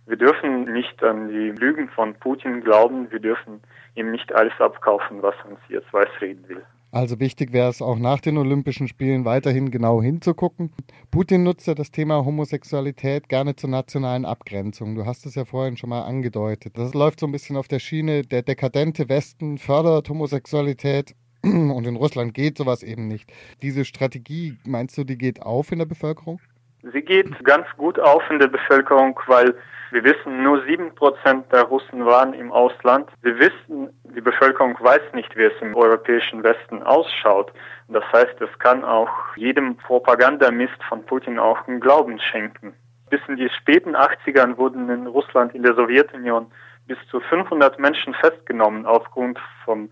Wir 0.07 0.17
dürfen 0.17 0.73
nicht 0.73 1.03
an 1.05 1.29
die 1.29 1.51
Lügen 1.51 1.89
von 1.89 2.15
Putin 2.15 2.63
glauben, 2.63 3.11
wir 3.11 3.21
dürfen 3.21 3.61
ihm 3.95 4.11
nicht 4.11 4.33
alles 4.33 4.53
abkaufen, 4.59 5.23
was 5.23 5.35
uns 5.49 5.61
jetzt 5.69 5.93
weißreden 5.93 6.49
will. 6.49 6.63
Also 6.93 7.21
wichtig 7.21 7.53
wäre 7.53 7.71
es 7.71 7.81
auch 7.81 7.97
nach 7.97 8.21
den 8.21 8.37
Olympischen 8.37 8.89
Spielen 8.89 9.25
weiterhin 9.25 9.71
genau 9.71 10.03
hinzugucken. 10.03 10.73
Putin 11.13 11.45
nutzt 11.45 11.69
ja 11.69 11.75
das 11.75 11.93
Thema 11.93 12.25
Homosexualität 12.25 13.29
gerne 13.29 13.55
zur 13.55 13.71
nationalen 13.71 14.25
Abgrenzung. 14.25 14.97
Du 14.97 15.07
hast 15.07 15.25
es 15.27 15.37
ja 15.37 15.45
vorhin 15.45 15.77
schon 15.77 15.91
mal 15.91 16.03
angedeutet. 16.03 16.77
Das 16.77 16.93
läuft 16.93 17.21
so 17.21 17.27
ein 17.27 17.33
bisschen 17.33 17.57
auf 17.57 17.69
der 17.69 17.79
Schiene, 17.79 18.23
der 18.23 18.43
dekadente 18.43 19.09
Westen 19.09 19.59
fördert 19.59 20.09
Homosexualität 20.09 21.15
und 21.45 21.87
in 21.87 21.95
Russland 21.95 22.35
geht 22.35 22.59
sowas 22.59 22.83
eben 22.83 23.07
nicht. 23.07 23.33
Diese 23.63 23.85
Strategie, 23.85 24.59
meinst 24.67 24.99
du, 24.99 25.05
die 25.05 25.17
geht 25.17 25.43
auf 25.43 25.71
in 25.71 25.79
der 25.79 25.87
Bevölkerung? 25.87 26.41
Sie 26.83 27.03
geht 27.03 27.45
ganz 27.45 27.67
gut 27.77 27.99
auf 27.99 28.23
in 28.31 28.39
der 28.39 28.49
Bevölkerung, 28.49 29.19
weil 29.27 29.55
wir 29.91 30.05
wissen, 30.05 30.43
nur 30.43 30.65
sieben 30.67 30.95
Prozent 30.95 31.53
der 31.53 31.65
Russen 31.65 32.07
waren 32.07 32.33
im 32.33 32.53
Ausland. 32.53 33.11
Wir 33.23 33.39
wissen, 33.39 33.91
die 34.05 34.21
Bevölkerung 34.21 34.77
weiß 34.81 35.13
nicht, 35.15 35.37
wie 35.37 35.45
es 35.45 35.61
im 35.61 35.75
europäischen 35.75 36.43
Westen 36.43 36.83
ausschaut. 36.83 37.53
Das 37.89 38.05
heißt, 38.13 38.41
es 38.41 38.59
kann 38.61 38.85
auch 38.85 39.11
jedem 39.37 39.77
Propagandamist 39.77 40.83
von 40.89 41.05
Putin 41.05 41.39
auch 41.39 41.67
einen 41.67 41.81
Glauben 41.81 42.21
schenken. 42.21 42.73
Bis 43.11 43.21
in 43.27 43.37
die 43.37 43.51
späten 43.51 43.97
80ern 43.97 44.57
wurden 44.57 44.89
in 44.89 45.09
Russland, 45.09 45.55
in 45.55 45.65
der 45.65 45.75
Sowjetunion, 45.75 46.51
bis 46.87 46.99
zu 47.11 47.21
500 47.21 47.79
Menschen 47.81 48.15
festgenommen 48.15 48.87
aufgrund 48.87 49.39
vom 49.65 49.91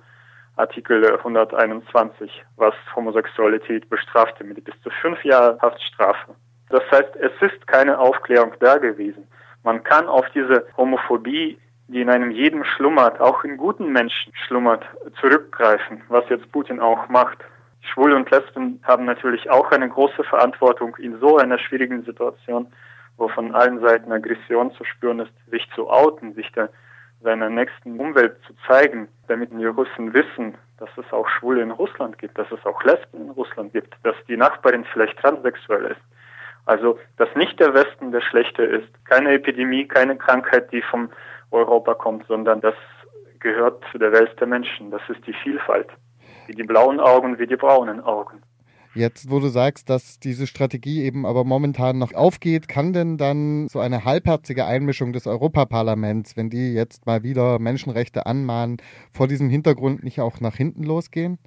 Artikel 0.56 1.04
121, 1.04 2.44
was 2.56 2.74
Homosexualität 2.94 3.90
bestrafte 3.90 4.44
mit 4.44 4.64
bis 4.64 4.74
zu 4.82 4.90
fünf 5.02 5.24
Jahren 5.24 5.60
Haftstrafe. 5.60 6.34
Das 6.70 6.82
heißt, 6.90 7.16
es 7.16 7.32
ist 7.40 7.66
keine 7.66 7.98
Aufklärung 7.98 8.52
da 8.60 8.76
gewesen. 8.78 9.26
Man 9.64 9.82
kann 9.82 10.06
auf 10.06 10.26
diese 10.34 10.66
Homophobie, 10.76 11.58
die 11.88 12.00
in 12.00 12.10
einem 12.10 12.30
jeden 12.30 12.64
schlummert, 12.64 13.20
auch 13.20 13.44
in 13.44 13.56
guten 13.56 13.92
Menschen 13.92 14.32
schlummert, 14.46 14.84
zurückgreifen, 15.20 16.02
was 16.08 16.28
jetzt 16.28 16.50
Putin 16.52 16.80
auch 16.80 17.08
macht. 17.08 17.38
Schwule 17.80 18.16
und 18.16 18.30
Lesben 18.30 18.80
haben 18.84 19.06
natürlich 19.06 19.48
auch 19.50 19.70
eine 19.70 19.88
große 19.88 20.22
Verantwortung 20.24 20.96
in 20.96 21.18
so 21.20 21.38
einer 21.38 21.58
schwierigen 21.58 22.02
Situation, 22.04 22.66
wo 23.16 23.28
von 23.28 23.54
allen 23.54 23.80
Seiten 23.80 24.12
Aggression 24.12 24.72
zu 24.72 24.84
spüren 24.84 25.20
ist, 25.20 25.32
sich 25.50 25.66
zu 25.74 25.88
outen, 25.88 26.34
sich 26.34 26.50
der, 26.52 26.68
seiner 27.22 27.48
nächsten 27.48 27.98
Umwelt 27.98 28.36
zu 28.46 28.52
zeigen, 28.66 29.08
damit 29.26 29.50
die 29.52 29.64
Russen 29.64 30.12
wissen, 30.12 30.54
dass 30.78 30.90
es 30.96 31.12
auch 31.12 31.28
Schwule 31.28 31.62
in 31.62 31.70
Russland 31.72 32.18
gibt, 32.18 32.38
dass 32.38 32.50
es 32.52 32.64
auch 32.64 32.82
Lesben 32.84 33.22
in 33.22 33.30
Russland 33.30 33.72
gibt, 33.72 33.96
dass 34.04 34.14
die 34.28 34.36
Nachbarin 34.36 34.84
vielleicht 34.92 35.18
transsexuell 35.18 35.86
ist. 35.86 36.00
Also, 36.68 36.98
dass 37.16 37.34
nicht 37.34 37.58
der 37.60 37.72
Westen 37.72 38.12
der 38.12 38.20
Schlechte 38.20 38.62
ist, 38.62 38.88
keine 39.06 39.32
Epidemie, 39.32 39.88
keine 39.88 40.18
Krankheit, 40.18 40.70
die 40.70 40.82
vom 40.82 41.08
Europa 41.50 41.94
kommt, 41.94 42.26
sondern 42.26 42.60
das 42.60 42.74
gehört 43.40 43.82
zu 43.90 43.96
der 43.96 44.12
Welt 44.12 44.38
der 44.38 44.48
Menschen. 44.48 44.90
Das 44.90 45.00
ist 45.08 45.26
die 45.26 45.32
Vielfalt. 45.32 45.88
Wie 46.46 46.52
die 46.52 46.64
blauen 46.64 47.00
Augen, 47.00 47.38
wie 47.38 47.46
die 47.46 47.56
braunen 47.56 48.02
Augen. 48.02 48.42
Jetzt, 48.94 49.30
wo 49.30 49.40
du 49.40 49.48
sagst, 49.48 49.88
dass 49.88 50.18
diese 50.18 50.46
Strategie 50.46 51.04
eben 51.04 51.24
aber 51.24 51.44
momentan 51.44 51.96
noch 51.96 52.12
aufgeht, 52.12 52.68
kann 52.68 52.92
denn 52.92 53.16
dann 53.16 53.68
so 53.68 53.80
eine 53.80 54.04
halbherzige 54.04 54.66
Einmischung 54.66 55.14
des 55.14 55.26
Europaparlaments, 55.26 56.36
wenn 56.36 56.50
die 56.50 56.74
jetzt 56.74 57.06
mal 57.06 57.22
wieder 57.22 57.58
Menschenrechte 57.58 58.26
anmahnen, 58.26 58.76
vor 59.10 59.26
diesem 59.26 59.48
Hintergrund 59.48 60.04
nicht 60.04 60.20
auch 60.20 60.40
nach 60.40 60.56
hinten 60.56 60.82
losgehen? 60.82 61.38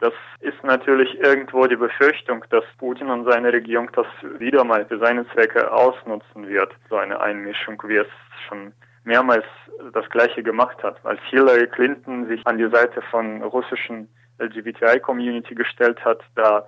Das 0.00 0.12
ist 0.40 0.62
natürlich 0.62 1.18
irgendwo 1.20 1.66
die 1.66 1.76
Befürchtung, 1.76 2.44
dass 2.50 2.64
Putin 2.78 3.08
und 3.08 3.24
seine 3.24 3.52
Regierung 3.52 3.90
das 3.94 4.06
wieder 4.38 4.62
mal 4.62 4.84
für 4.84 4.98
seine 4.98 5.26
Zwecke 5.30 5.72
ausnutzen 5.72 6.48
wird, 6.48 6.72
so 6.90 6.96
eine 6.96 7.18
Einmischung, 7.20 7.82
wie 7.86 7.96
es 7.96 8.08
schon 8.46 8.72
mehrmals 9.04 9.44
das 9.92 10.08
Gleiche 10.10 10.42
gemacht 10.42 10.82
hat. 10.82 10.98
Als 11.04 11.20
Hillary 11.30 11.66
Clinton 11.68 12.26
sich 12.28 12.46
an 12.46 12.58
die 12.58 12.68
Seite 12.68 13.00
von 13.10 13.42
russischen 13.42 14.08
LGBTI-Community 14.38 15.54
gestellt 15.54 16.04
hat, 16.04 16.20
da 16.34 16.66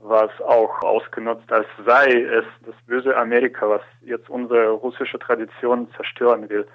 war 0.00 0.24
es 0.24 0.40
auch 0.42 0.82
ausgenutzt, 0.82 1.50
als 1.50 1.66
sei 1.86 2.22
es 2.22 2.44
das 2.66 2.74
böse 2.86 3.16
Amerika, 3.16 3.68
was 3.68 3.82
jetzt 4.02 4.28
unsere 4.28 4.68
russische 4.70 5.18
Tradition 5.18 5.88
zerstören 5.96 6.48
will. 6.50 6.66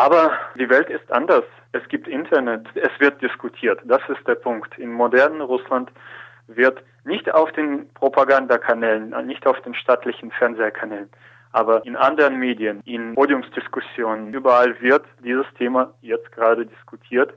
Aber 0.00 0.32
die 0.58 0.70
Welt 0.70 0.88
ist 0.88 1.12
anders. 1.12 1.44
Es 1.72 1.86
gibt 1.88 2.08
Internet, 2.08 2.66
es 2.74 2.88
wird 3.00 3.20
diskutiert. 3.20 3.80
Das 3.84 4.00
ist 4.08 4.26
der 4.26 4.34
Punkt. 4.34 4.78
In 4.78 4.90
modernen 4.90 5.42
Russland 5.42 5.90
wird 6.46 6.82
nicht 7.04 7.30
auf 7.34 7.52
den 7.52 7.86
Propagandakanälen, 7.92 9.10
nicht 9.26 9.46
auf 9.46 9.60
den 9.60 9.74
staatlichen 9.74 10.30
Fernsehkanälen, 10.30 11.10
aber 11.52 11.84
in 11.84 11.96
anderen 11.96 12.38
Medien, 12.38 12.80
in 12.86 13.14
Podiumsdiskussionen, 13.14 14.32
überall 14.32 14.80
wird 14.80 15.04
dieses 15.22 15.44
Thema 15.58 15.92
jetzt 16.00 16.32
gerade 16.32 16.64
diskutiert. 16.64 17.34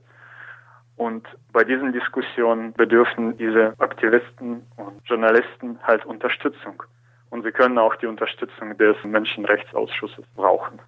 Und 0.96 1.28
bei 1.52 1.66
diesen 1.66 1.92
Diskussionen 1.92 2.72
bedürfen 2.72 3.36
diese 3.36 3.74
Aktivisten 3.80 4.66
und 4.78 5.02
Journalisten 5.04 5.80
halt 5.84 6.06
Unterstützung. 6.06 6.82
Und 7.30 7.44
sie 7.44 7.52
können 7.52 7.78
auch 7.78 7.98
die 7.98 8.08
Unterstützung 8.08 8.78
des 8.78 8.96
Menschenrechtsausschusses 9.04 10.24
brauchen. 10.34 10.80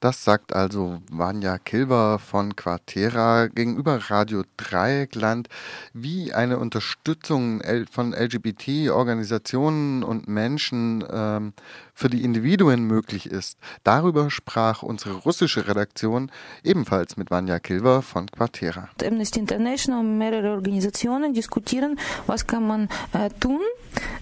Das 0.00 0.22
sagt 0.22 0.52
also 0.52 1.02
Vanja 1.10 1.58
Kilber 1.58 2.20
von 2.20 2.54
Quartera 2.54 3.48
gegenüber 3.48 3.96
Radio 4.10 4.44
Dreieckland, 4.56 5.48
wie 5.92 6.32
eine 6.32 6.60
Unterstützung 6.60 7.60
von 7.90 8.12
LGBT-Organisationen 8.12 10.04
und 10.04 10.28
Menschen 10.28 11.02
ähm, 11.10 11.52
für 11.98 12.08
die 12.08 12.22
Individuen 12.22 12.84
möglich 12.84 13.26
ist. 13.26 13.58
Darüber 13.82 14.30
sprach 14.30 14.84
unsere 14.84 15.14
russische 15.14 15.66
Redaktion 15.66 16.30
ebenfalls 16.62 17.16
mit 17.16 17.32
Vanja 17.32 17.58
Kilber 17.58 18.02
von 18.02 18.28
Quartera. 18.28 18.88
Amnesty 19.04 19.40
International 19.40 19.98
und 19.98 20.16
mehrere 20.16 20.52
Organisationen 20.52 21.34
diskutieren, 21.34 21.98
was 22.28 22.46
kann 22.46 22.68
man 22.68 22.88
äh, 23.12 23.30
tun 23.40 23.62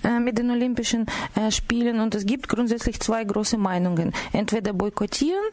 äh, 0.03 0.21
mit 0.21 0.39
den 0.39 0.51
Olympischen 0.51 1.05
äh, 1.35 1.51
Spielen 1.51 2.01
und 2.01 2.15
es 2.15 2.25
gibt 2.25 2.49
grundsätzlich 2.49 2.99
zwei 3.01 3.25
große 3.25 3.59
Meinungen. 3.59 4.15
Entweder 4.33 4.73
boykottieren 4.73 5.45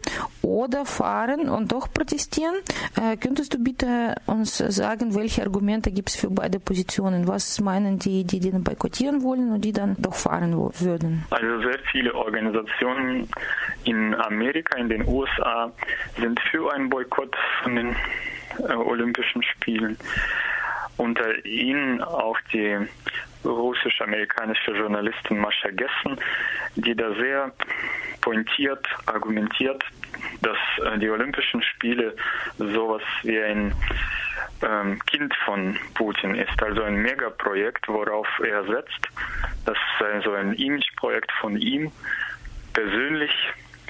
oder 0.42 0.86
fahren 0.86 1.50
und 1.50 1.74
doch 1.74 1.92
protestieren. 1.94 2.56
Äh, 2.96 3.18
könntest 3.18 3.53
du 3.53 3.62
bitte 3.62 4.15
uns 4.27 4.60
sagen, 4.60 5.13
welche 5.13 5.42
Argumente 5.42 5.92
gibt 5.92 6.08
es 6.10 6.15
für 6.15 6.30
beide 6.30 6.62
Positionen? 6.62 7.27
Was 7.27 7.60
meinen 7.60 8.00
die, 8.00 8.24
die 8.24 8.39
den 8.39 8.63
boykottieren 8.63 9.24
wollen 9.24 9.51
und 9.51 9.65
die 9.65 9.74
dann 9.74 9.98
doch 10.00 10.15
fahren 10.15 10.53
würden? 10.80 11.25
Also 11.30 11.60
sehr 11.63 11.80
viele 11.92 12.12
Organisationen 12.13 13.29
in 13.84 14.15
Amerika, 14.15 14.77
in 14.77 14.89
den 14.89 15.08
USA 15.08 15.72
sind 16.17 16.39
für 16.51 16.74
einen 16.74 16.89
Boykott 16.89 17.36
von 17.62 17.75
den 17.75 17.96
äh, 18.60 18.74
Olympischen 18.74 19.43
Spielen. 19.43 19.98
Unter 20.98 21.46
ihnen 21.46 22.01
auch 22.01 22.38
die 22.51 22.77
russisch-amerikanische 23.43 24.72
Journalistin 24.72 25.39
Mascha 25.39 25.70
Gessen, 25.70 26.20
die 26.75 26.96
da 26.96 27.13
sehr 27.15 27.51
pointiert 28.22 28.86
argumentiert, 29.05 29.84
dass 30.41 30.58
äh, 30.86 30.98
die 31.00 31.10
Olympischen 31.10 31.62
Spiele 31.62 32.15
sowas 32.58 33.01
wie 33.24 33.39
ein 33.39 33.74
ähm, 34.63 35.00
Kind 35.05 35.34
von 35.46 35.77
Putin 35.93 36.36
ist, 36.36 36.62
also 36.62 36.84
ein 36.84 37.01
Megaprojekt, 37.01 37.88
worauf 37.88 38.27
er 38.43 38.63
setzt. 38.65 39.08
Das 39.65 39.77
sei 40.00 40.22
so 40.22 40.34
ein 40.34 40.53
Imageprojekt 40.53 41.32
von 41.39 41.58
ihm 41.58 41.91
persönlich. 42.74 43.32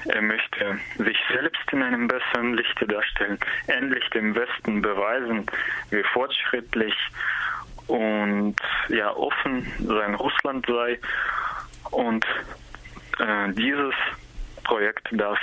Er 0.06 0.20
möchte 0.20 0.78
sich 0.98 1.16
selbst 1.32 1.72
in 1.72 1.82
einem 1.82 2.08
besseren 2.08 2.54
Lichte 2.54 2.86
darstellen, 2.86 3.38
endlich 3.66 4.08
dem 4.10 4.34
Westen 4.34 4.82
beweisen, 4.82 5.46
wie 5.90 6.02
fortschrittlich 6.12 6.94
und 7.86 8.56
ja 8.88 9.10
offen 9.16 9.66
sein 9.78 10.14
Russland 10.14 10.66
sei. 10.66 10.98
Und 11.90 12.26
äh, 13.18 13.52
dieses 13.52 13.94
Projekt 14.64 15.08
darf 15.12 15.38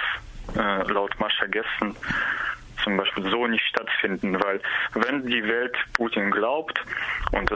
äh, 0.56 0.92
laut 0.92 1.20
Mascha 1.20 1.46
Gessen 1.46 1.96
zum 2.84 2.98
Beispiel 2.98 3.30
so 3.30 3.48
nicht 3.48 3.66
stattfinden, 3.66 4.42
weil 4.44 4.62
wenn 4.94 5.26
die 5.26 5.44
Welt 5.44 5.76
Putin 5.94 6.32
glaubt 6.32 6.80
und 7.32 7.52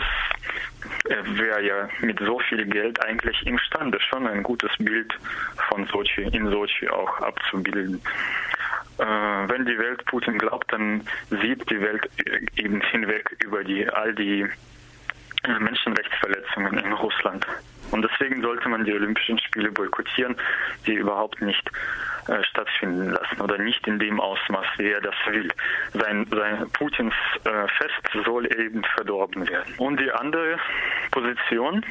er 1.10 1.38
wäre 1.38 1.62
ja 1.64 1.90
mit 2.02 2.20
so 2.20 2.40
viel 2.40 2.66
Geld 2.66 3.04
eigentlich 3.04 3.46
imstande, 3.46 4.00
schon 4.00 4.28
ein 4.28 4.44
gutes 4.44 4.72
Bild 4.80 5.14
von 5.70 5.86
Sochi 5.88 6.24
in 6.24 6.50
Sochi 6.50 6.90
auch 6.90 7.20
abzubilden. 7.22 8.02
Äh, 8.98 9.04
wenn 9.04 9.66
die 9.66 9.78
Welt 9.78 10.06
Putin 10.06 10.38
glaubt, 10.38 10.72
dann 10.72 11.02
sieht 11.30 11.70
die 11.70 11.82
Welt 11.82 12.10
eben 12.56 12.82
hinweg 12.82 13.36
über 13.44 13.64
die 13.64 13.88
all 13.90 14.14
die 14.14 14.48
äh, 15.44 15.60
Menschenrechtsverletzungen 15.60 16.78
in 16.78 16.94
Russland. 16.94 17.46
Und 17.92 18.02
deswegen 18.04 18.42
sollte 18.42 18.70
man 18.70 18.86
die 18.86 18.94
Olympischen 18.94 19.38
Spiele 19.40 19.72
boykottieren, 19.72 20.36
die 20.88 20.94
überhaupt 20.94 21.42
nicht 21.42 21.70
äh, 22.28 22.44
stattfinden 22.44 23.12
lassen 23.12 23.42
oder 23.42 23.58
nicht 23.58 23.86
in 23.88 24.00
dem 24.00 24.20
Ausmaß, 24.20 24.66
wie 24.78 24.90
er 24.90 25.02
das 25.02 25.16
will. 25.28 25.48
Sein, 25.94 26.26
sein 26.32 26.70
Putins 26.72 27.14
äh, 27.44 27.68
Fest 27.78 28.26
soll 28.26 28.46
eben 28.60 28.84
verdorben 28.96 29.48
werden. 29.48 29.74
Und 29.78 30.00
die 30.00 30.12
andere 30.12 30.58
Position, 31.12 31.86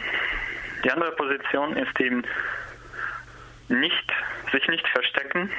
die 0.83 0.91
andere 0.91 1.13
Position 1.13 1.77
ist 1.77 2.01
eben 2.01 2.25
nicht, 3.69 4.13
sich 4.53 4.67
nicht 4.69 4.87
verstecken, 4.89 5.51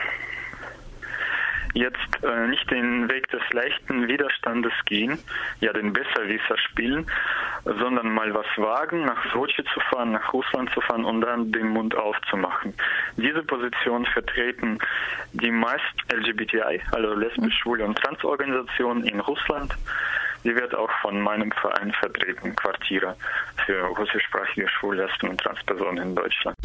jetzt 1.76 2.24
äh, 2.24 2.48
nicht 2.48 2.72
den 2.72 3.10
Weg 3.10 3.28
des 3.30 3.42
leichten 3.52 4.08
Widerstandes 4.08 4.74
gehen, 4.86 5.20
ja 5.60 5.74
den 5.74 5.94
Besserwisser 5.94 6.58
spielen, 6.58 7.06
sondern 7.66 8.12
mal 8.12 8.34
was 8.34 8.48
wagen, 8.56 9.06
nach 9.06 9.32
Sochi 9.34 9.64
zu 9.74 9.80
fahren, 9.92 10.14
nach 10.14 10.34
Russland 10.34 10.72
zu 10.74 10.82
fahren 10.82 11.06
und 11.06 11.22
dann 11.22 11.52
den 11.52 11.68
Mund 11.68 11.96
aufzumachen. 11.96 12.74
Diese 13.18 13.44
Position 13.44 14.06
vertreten 14.06 14.80
die 15.34 15.52
meist 15.52 15.84
LGBTI, 16.12 16.82
also 16.92 17.14
lesbisch, 17.14 17.58
schwule 17.60 17.86
und 17.86 17.98
Transorganisationen 17.98 19.04
in 19.04 19.20
Russland. 19.20 19.76
Die 20.46 20.56
wird 20.56 20.74
auch 20.76 20.92
von 21.02 21.20
meinem 21.20 21.52
Verein 21.52 21.92
vertreten, 21.92 22.56
Quartiere 22.56 23.18
für 23.66 23.82
russischsprachige 23.82 24.70
Schwule, 24.70 25.06
Lesben 25.06 25.30
und 25.30 25.42
Transpersonen 25.42 26.10
in 26.10 26.16
Deutschland. 26.16 26.56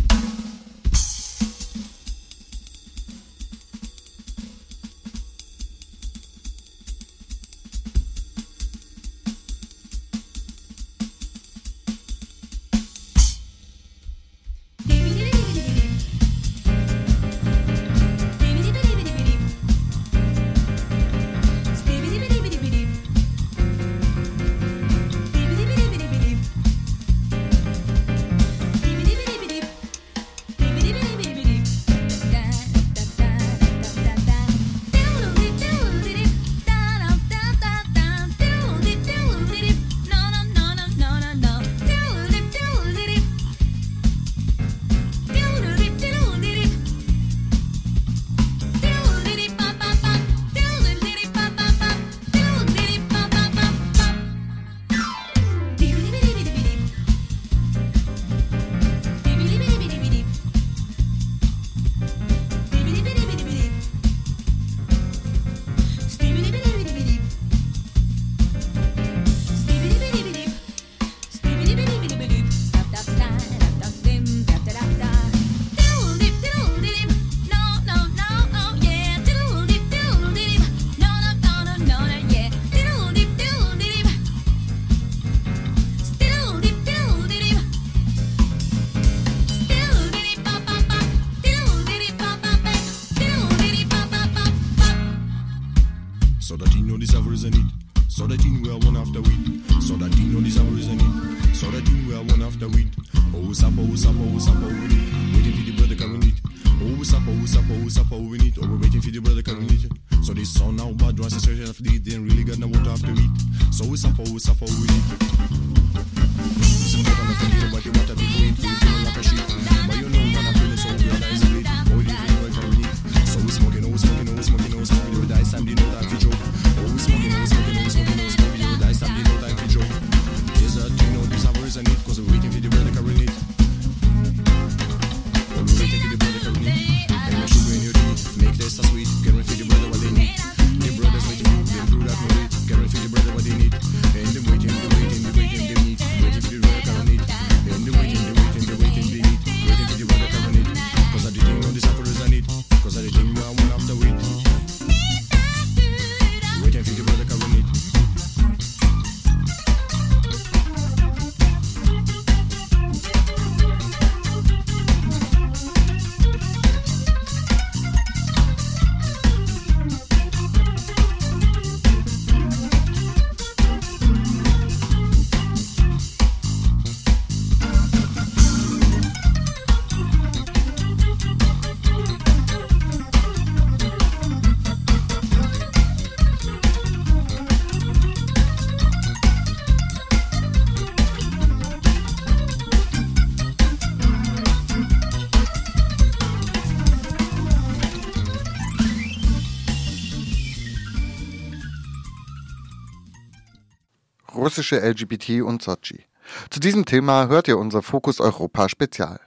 Russische 204.50 204.80
LGBT 204.80 205.42
und 205.42 205.62
Sochi. 205.62 206.06
Zu 206.50 206.58
diesem 206.58 206.84
Thema 206.84 207.28
hört 207.28 207.46
ihr 207.46 207.56
unser 207.56 207.82
Fokus 207.82 208.18
Europa 208.18 208.68
Spezial. 208.68 209.20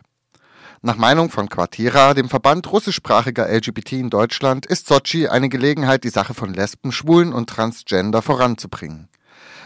Nach 0.81 0.97
Meinung 0.97 1.29
von 1.29 1.47
Quartera, 1.47 2.13
dem 2.13 2.27
Verband 2.27 2.69
russischsprachiger 2.69 3.47
LGBT 3.49 3.93
in 3.93 4.09
Deutschland, 4.09 4.65
ist 4.65 4.85
Sochi 4.85 5.29
eine 5.29 5.47
Gelegenheit, 5.47 6.03
die 6.03 6.09
Sache 6.09 6.33
von 6.33 6.53
Lesben, 6.53 6.91
Schwulen 6.91 7.31
und 7.31 7.49
Transgender 7.49 8.21
voranzubringen. 8.21 9.07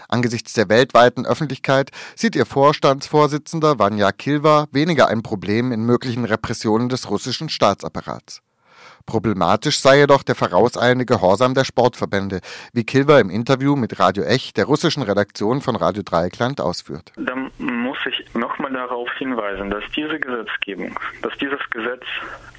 Angesichts 0.08 0.54
der 0.54 0.70
weltweiten 0.70 1.26
Öffentlichkeit 1.26 1.90
sieht 2.16 2.36
ihr 2.36 2.46
Vorstandsvorsitzender 2.46 3.80
Vanya 3.80 4.12
Kilva 4.12 4.68
weniger 4.72 5.08
ein 5.08 5.24
Problem 5.24 5.72
in 5.72 5.88
möglichen 5.88 6.26
Repressionen 6.26 6.88
des 6.88 7.10
russischen 7.10 7.50
Staatsapparats. 7.50 8.44
Problematisch 9.08 9.80
sei 9.80 10.00
jedoch 10.00 10.22
der 10.22 10.36
vorauseilende 10.36 11.06
Gehorsam 11.06 11.54
der 11.54 11.64
Sportverbände, 11.64 12.42
wie 12.74 12.84
Kilver 12.84 13.22
im 13.22 13.30
Interview 13.30 13.78
mit 13.78 14.00
Radio 14.00 14.24
Ech, 14.24 14.54
der 14.54 14.66
russischen 14.66 15.02
Redaktion 15.02 15.62
von 15.62 15.78
Radio 15.78 16.04
Dreieckland, 16.04 16.60
ausführt. 16.60 17.14
Da 17.16 17.34
muss 17.58 17.98
ich 18.06 18.36
nochmal 18.36 18.74
darauf 18.74 19.10
hinweisen, 19.18 19.70
dass 19.70 19.84
diese 19.96 20.20
Gesetzgebung, 20.20 21.00
dass 21.22 21.32
dieses 21.38 21.62
Gesetz 21.70 22.04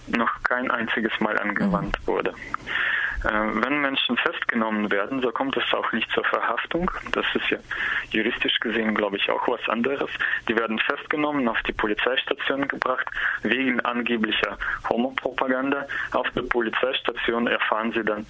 noch 0.06 0.42
kein 0.42 0.70
einziges 0.70 1.12
Mal 1.20 1.38
angewandt 1.38 1.98
wurde. 2.06 2.32
Äh, 3.24 3.30
wenn 3.30 3.80
Menschen 3.80 4.16
festgenommen 4.16 4.90
werden, 4.90 5.20
so 5.20 5.30
kommt 5.30 5.56
es 5.56 5.64
auch 5.72 5.90
nicht 5.92 6.10
zur 6.12 6.24
Verhaftung. 6.24 6.90
Das 7.12 7.26
ist 7.34 7.50
ja 7.50 7.58
juristisch 8.10 8.60
gesehen, 8.60 8.94
glaube 8.94 9.16
ich, 9.16 9.28
auch 9.30 9.46
was 9.48 9.66
anderes. 9.68 10.10
Die 10.48 10.56
werden 10.56 10.78
festgenommen, 10.78 11.48
auf 11.48 11.60
die 11.62 11.72
Polizeistation 11.72 12.68
gebracht, 12.68 13.06
wegen 13.42 13.80
angeblicher 13.80 14.56
Homopropaganda. 14.88 15.86
Auf 16.12 16.30
der 16.30 16.42
Polizeistation 16.42 17.48
erfahren 17.48 17.92
sie 17.92 18.04
dann, 18.04 18.24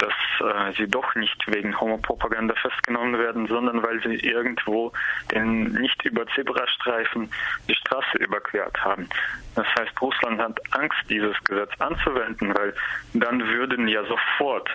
dass 0.00 0.12
äh, 0.40 0.72
sie 0.76 0.88
doch 0.88 1.14
nicht 1.14 1.42
wegen 1.46 1.78
Homopropaganda 1.78 2.54
festgenommen 2.54 3.18
werden, 3.18 3.46
sondern 3.46 3.82
weil 3.82 4.00
sie 4.02 4.16
irgendwo 4.16 4.92
den 5.32 5.72
nicht 5.72 6.04
über 6.04 6.26
Zebrastreifen 6.34 7.30
die 7.68 7.74
Straße 7.74 8.18
überquert 8.18 8.82
haben. 8.82 9.08
Das 9.54 9.66
heißt, 9.78 10.00
Russland 10.00 10.40
hat 10.40 10.58
Angst, 10.70 10.98
dieses 11.08 11.36
Gesetz 11.44 11.70
anzuwenden, 11.78 12.54
weil 12.56 12.74
dann 13.14 13.46
würden 13.46 13.88
ja 13.88 14.02
sofort 14.04 14.68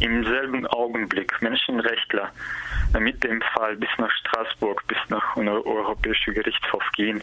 im 0.00 0.24
selben 0.24 0.66
Augenblick 0.66 1.40
Menschenrechtler 1.40 2.30
mit 3.00 3.22
dem 3.24 3.40
Fall 3.54 3.76
bis 3.76 3.90
nach 3.98 4.10
Straßburg, 4.10 4.86
bis 4.86 4.98
nach 5.08 5.36
Europäischen 5.36 6.34
Gerichtshof 6.34 6.84
gehen 6.94 7.22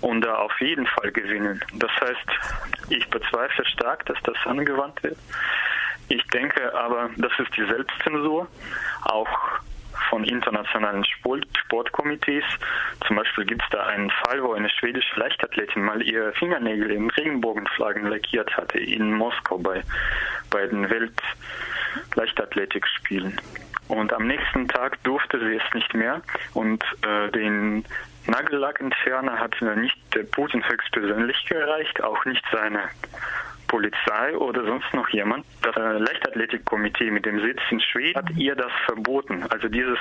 und 0.00 0.22
da 0.22 0.36
auf 0.36 0.60
jeden 0.60 0.86
Fall 0.86 1.12
gewinnen. 1.12 1.62
Das 1.74 1.90
heißt, 2.00 2.90
ich 2.90 3.08
bezweifle 3.08 3.64
stark, 3.66 4.04
dass 4.06 4.18
das 4.24 4.36
angewandt 4.44 5.02
wird. 5.02 5.18
Ich 6.08 6.24
denke 6.28 6.72
aber, 6.74 7.10
das 7.16 7.32
ist 7.38 7.56
die 7.56 7.64
Selbstzensur, 7.64 8.46
auch 9.02 9.28
von 10.10 10.24
internationalen 10.24 11.04
Sport 11.04 11.46
Sportkomitees. 11.64 12.44
Zum 13.06 13.16
Beispiel 13.16 13.44
gibt 13.44 13.62
es 13.62 13.68
da 13.70 13.86
einen 13.86 14.10
Fall, 14.10 14.42
wo 14.42 14.52
eine 14.52 14.68
schwedische 14.70 15.18
Leichtathletin 15.18 15.82
mal 15.82 16.00
ihre 16.02 16.32
Fingernägel 16.32 16.90
in 16.92 17.10
Regenbogenflaggen 17.10 18.06
lackiert 18.06 18.56
hatte 18.56 18.78
in 18.78 19.12
Moskau 19.12 19.58
bei, 19.58 19.82
bei 20.50 20.66
den 20.66 20.88
Welt-Leichtathletikspielen. 20.88 23.38
Und 23.88 24.12
am 24.12 24.26
nächsten 24.26 24.68
Tag 24.68 25.02
durfte 25.04 25.38
sie 25.40 25.56
es 25.56 25.62
nicht 25.74 25.94
mehr 25.94 26.20
und 26.54 26.84
äh, 27.02 27.30
den 27.30 27.84
Nagellackentferner 28.26 29.38
hat 29.38 29.54
nicht 29.76 29.96
der 30.14 30.24
Putin 30.24 30.68
höchstpersönlich 30.68 31.46
gereicht, 31.46 32.02
auch 32.02 32.24
nicht 32.24 32.44
seine 32.50 32.80
Polizei 33.68 34.36
oder 34.36 34.64
sonst 34.64 34.92
noch 34.94 35.08
jemand. 35.10 35.44
Das 35.62 35.74
Leichtathletikkomitee 35.76 37.10
mit 37.10 37.26
dem 37.26 37.40
Sitz 37.40 37.60
in 37.70 37.80
Schweden 37.80 38.16
hat 38.16 38.30
ihr 38.36 38.54
das 38.54 38.72
verboten. 38.86 39.44
Also 39.50 39.68
dieses 39.68 39.98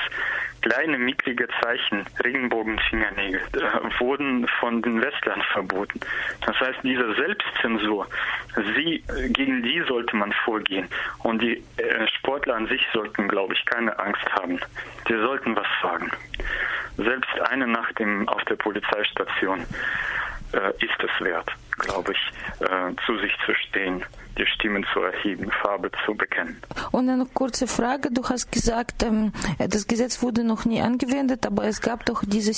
kleine 0.62 0.98
micklige 0.98 1.48
Zeichen, 1.62 2.06
Regenbogenfingernägel, 2.24 3.40
äh, 3.54 4.00
wurden 4.00 4.48
von 4.60 4.82
den 4.82 5.02
Westlern 5.02 5.42
verboten. 5.54 6.00
Das 6.46 6.60
heißt, 6.60 6.80
diese 6.84 7.14
Selbstzensur, 7.16 8.08
sie, 8.76 9.04
gegen 9.30 9.62
die 9.64 9.82
sollte 9.88 10.16
man 10.16 10.32
vorgehen. 10.44 10.88
Und 11.24 11.42
die 11.42 11.64
äh, 11.78 12.08
Sportler 12.18 12.56
an 12.56 12.68
sich 12.68 12.86
sollten, 12.94 13.28
glaube 13.28 13.54
ich, 13.54 13.66
keine 13.66 13.98
Angst 14.00 14.26
haben. 14.34 14.60
Die 15.08 15.14
sollten 15.14 15.56
was 15.56 15.68
sagen. 15.82 16.12
Selbst 16.98 17.40
eine 17.50 17.68
Nacht 17.68 18.00
im, 18.00 18.28
auf 18.28 18.44
der 18.46 18.56
Polizeistation 18.56 19.66
äh, 20.54 20.70
ist 20.84 20.98
es 21.04 21.24
wert, 21.24 21.52
glaube 21.78 22.14
ich, 22.14 22.62
äh, 22.62 22.94
zu 23.06 23.18
sich 23.20 23.32
zu 23.46 23.54
stehen, 23.56 24.04
die 24.38 24.46
Stimmen 24.46 24.86
zu 24.94 25.00
erheben, 25.02 25.50
Farbe 25.62 25.90
zu 26.06 26.14
bekennen. 26.14 26.58
Und 26.92 27.10
eine 27.10 27.26
kurze 27.26 27.68
Frage. 27.68 28.10
Du 28.12 28.24
hast 28.24 28.52
gesagt, 28.52 29.04
ähm, 29.04 29.32
das 29.58 29.88
Gesetz 29.88 30.22
wurde 30.22 30.44
noch 30.44 30.66
nie 30.66 30.82
angewendet, 30.82 31.46
aber 31.46 31.66
es 31.66 31.82
gab 31.82 32.06
doch 32.06 32.24
diese 32.26 32.52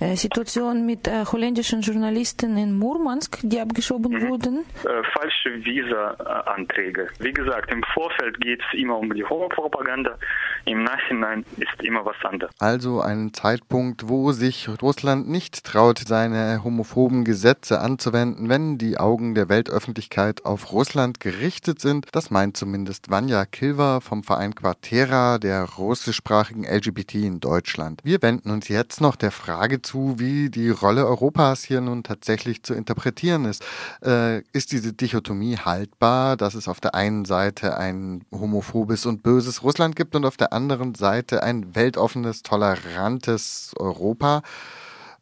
äh, 0.00 0.16
Situation 0.16 0.84
mit 0.84 1.06
äh, 1.06 1.24
holländischen 1.24 1.80
Journalisten 1.80 2.56
in 2.56 2.76
Murmansk, 2.76 3.38
die 3.42 3.60
abgeschoben 3.60 4.12
mhm. 4.12 4.28
wurden. 4.28 4.64
Äh, 4.84 5.02
falsche 5.12 5.64
Visa-Anträge. 5.64 7.08
Wie 7.20 7.32
gesagt, 7.32 7.70
im 7.70 7.84
Vorfeld 7.94 8.40
geht 8.40 8.60
es 8.60 8.78
immer 8.78 8.98
um 8.98 9.12
die 9.12 9.24
Homopropaganda, 9.24 10.18
im 10.64 10.82
Nachhinein 10.82 11.44
ist 11.58 11.82
immer 11.82 12.04
was 12.04 12.16
anderes. 12.24 12.52
Also 12.58 13.00
ein 13.00 13.32
Zeitpunkt, 13.32 14.08
wo 14.08 14.32
sich 14.32 14.68
Russland 14.82 15.28
nicht 15.28 15.64
traut, 15.64 15.98
seine 15.98 16.64
homophoben 16.64 17.24
Gesetze 17.24 17.80
anzuwenden, 17.80 18.35
wenn 18.38 18.78
die 18.78 18.98
Augen 18.98 19.34
der 19.34 19.48
Weltöffentlichkeit 19.48 20.44
auf 20.44 20.72
Russland 20.72 21.20
gerichtet 21.20 21.80
sind. 21.80 22.06
Das 22.12 22.30
meint 22.30 22.56
zumindest 22.56 23.10
Vanya 23.10 23.44
Kilver 23.44 24.00
vom 24.00 24.22
Verein 24.22 24.54
Quartera 24.54 25.38
der 25.38 25.64
russischsprachigen 25.64 26.64
LGBT 26.64 27.14
in 27.14 27.40
Deutschland. 27.40 28.00
Wir 28.04 28.22
wenden 28.22 28.50
uns 28.50 28.68
jetzt 28.68 29.00
noch 29.00 29.16
der 29.16 29.30
Frage 29.30 29.82
zu, 29.82 30.18
wie 30.18 30.50
die 30.50 30.70
Rolle 30.70 31.06
Europas 31.06 31.64
hier 31.64 31.80
nun 31.80 32.02
tatsächlich 32.02 32.62
zu 32.62 32.74
interpretieren 32.74 33.44
ist. 33.44 33.64
Äh, 34.04 34.40
ist 34.52 34.72
diese 34.72 34.92
Dichotomie 34.92 35.56
haltbar, 35.56 36.36
dass 36.36 36.54
es 36.54 36.68
auf 36.68 36.80
der 36.80 36.94
einen 36.94 37.24
Seite 37.24 37.76
ein 37.76 38.24
homophobes 38.32 39.06
und 39.06 39.22
böses 39.22 39.62
Russland 39.62 39.96
gibt 39.96 40.14
und 40.14 40.24
auf 40.24 40.36
der 40.36 40.52
anderen 40.52 40.94
Seite 40.94 41.42
ein 41.42 41.74
weltoffenes, 41.74 42.42
tolerantes 42.42 43.72
Europa? 43.78 44.42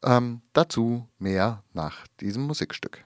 Ähm, 0.04 0.42
dazu 0.52 1.08
mehr 1.18 1.64
nach 1.72 2.06
diesem 2.20 2.42
Musikstück. 2.42 3.04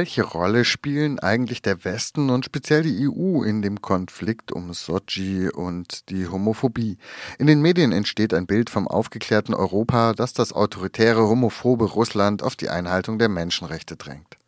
Welche 0.00 0.22
Rolle 0.22 0.64
spielen 0.64 1.18
eigentlich 1.18 1.60
der 1.60 1.84
Westen 1.84 2.30
und 2.30 2.46
speziell 2.46 2.82
die 2.82 3.06
EU 3.06 3.42
in 3.42 3.60
dem 3.60 3.82
Konflikt 3.82 4.50
um 4.50 4.72
Sochi 4.72 5.50
und 5.50 6.08
die 6.08 6.26
Homophobie? 6.26 6.96
In 7.38 7.46
den 7.46 7.60
Medien 7.60 7.92
entsteht 7.92 8.32
ein 8.32 8.46
Bild 8.46 8.70
vom 8.70 8.88
aufgeklärten 8.88 9.52
Europa, 9.54 10.14
das 10.14 10.32
das 10.32 10.54
autoritäre, 10.54 11.28
homophobe 11.28 11.84
Russland 11.84 12.42
auf 12.42 12.56
die 12.56 12.70
Einhaltung 12.70 13.18
der 13.18 13.28
Menschenrechte 13.28 13.96
drängt. 13.96 14.38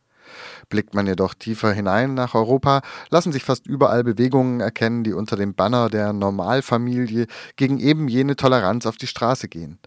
Blickt 0.70 0.94
man 0.94 1.06
jedoch 1.06 1.34
tiefer 1.34 1.74
hinein 1.74 2.14
nach 2.14 2.34
Europa, 2.34 2.80
lassen 3.10 3.30
sich 3.30 3.44
fast 3.44 3.66
überall 3.66 4.04
Bewegungen 4.04 4.60
erkennen, 4.60 5.04
die 5.04 5.12
unter 5.12 5.36
dem 5.36 5.52
Banner 5.52 5.90
der 5.90 6.14
Normalfamilie 6.14 7.26
gegen 7.56 7.78
eben 7.78 8.08
jene 8.08 8.36
Toleranz 8.36 8.86
auf 8.86 8.96
die 8.96 9.06
Straße 9.06 9.48
gehen 9.48 9.78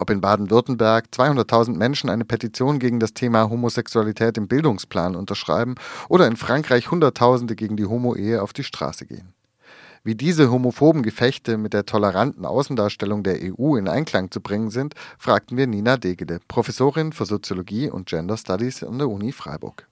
ob 0.00 0.10
in 0.10 0.20
Baden-Württemberg 0.20 1.08
200.000 1.12 1.76
Menschen 1.76 2.10
eine 2.10 2.24
Petition 2.24 2.78
gegen 2.78 2.98
das 2.98 3.12
Thema 3.12 3.50
Homosexualität 3.50 4.38
im 4.38 4.48
Bildungsplan 4.48 5.14
unterschreiben 5.14 5.74
oder 6.08 6.26
in 6.26 6.36
Frankreich 6.36 6.90
Hunderttausende 6.90 7.54
gegen 7.54 7.76
die 7.76 7.86
Homo-Ehe 7.86 8.42
auf 8.42 8.52
die 8.52 8.64
Straße 8.64 9.06
gehen. 9.06 9.34
Wie 10.02 10.14
diese 10.14 10.50
homophoben 10.50 11.02
Gefechte 11.02 11.58
mit 11.58 11.74
der 11.74 11.84
toleranten 11.84 12.46
Außendarstellung 12.46 13.22
der 13.22 13.38
EU 13.42 13.76
in 13.76 13.86
Einklang 13.86 14.30
zu 14.30 14.40
bringen 14.40 14.70
sind, 14.70 14.94
fragten 15.18 15.58
wir 15.58 15.66
Nina 15.66 15.98
Degede, 15.98 16.40
Professorin 16.48 17.12
für 17.12 17.26
Soziologie 17.26 17.90
und 17.90 18.08
Gender 18.08 18.38
Studies 18.38 18.82
an 18.82 18.96
der 18.96 19.10
Uni 19.10 19.32
Freiburg. 19.32 19.86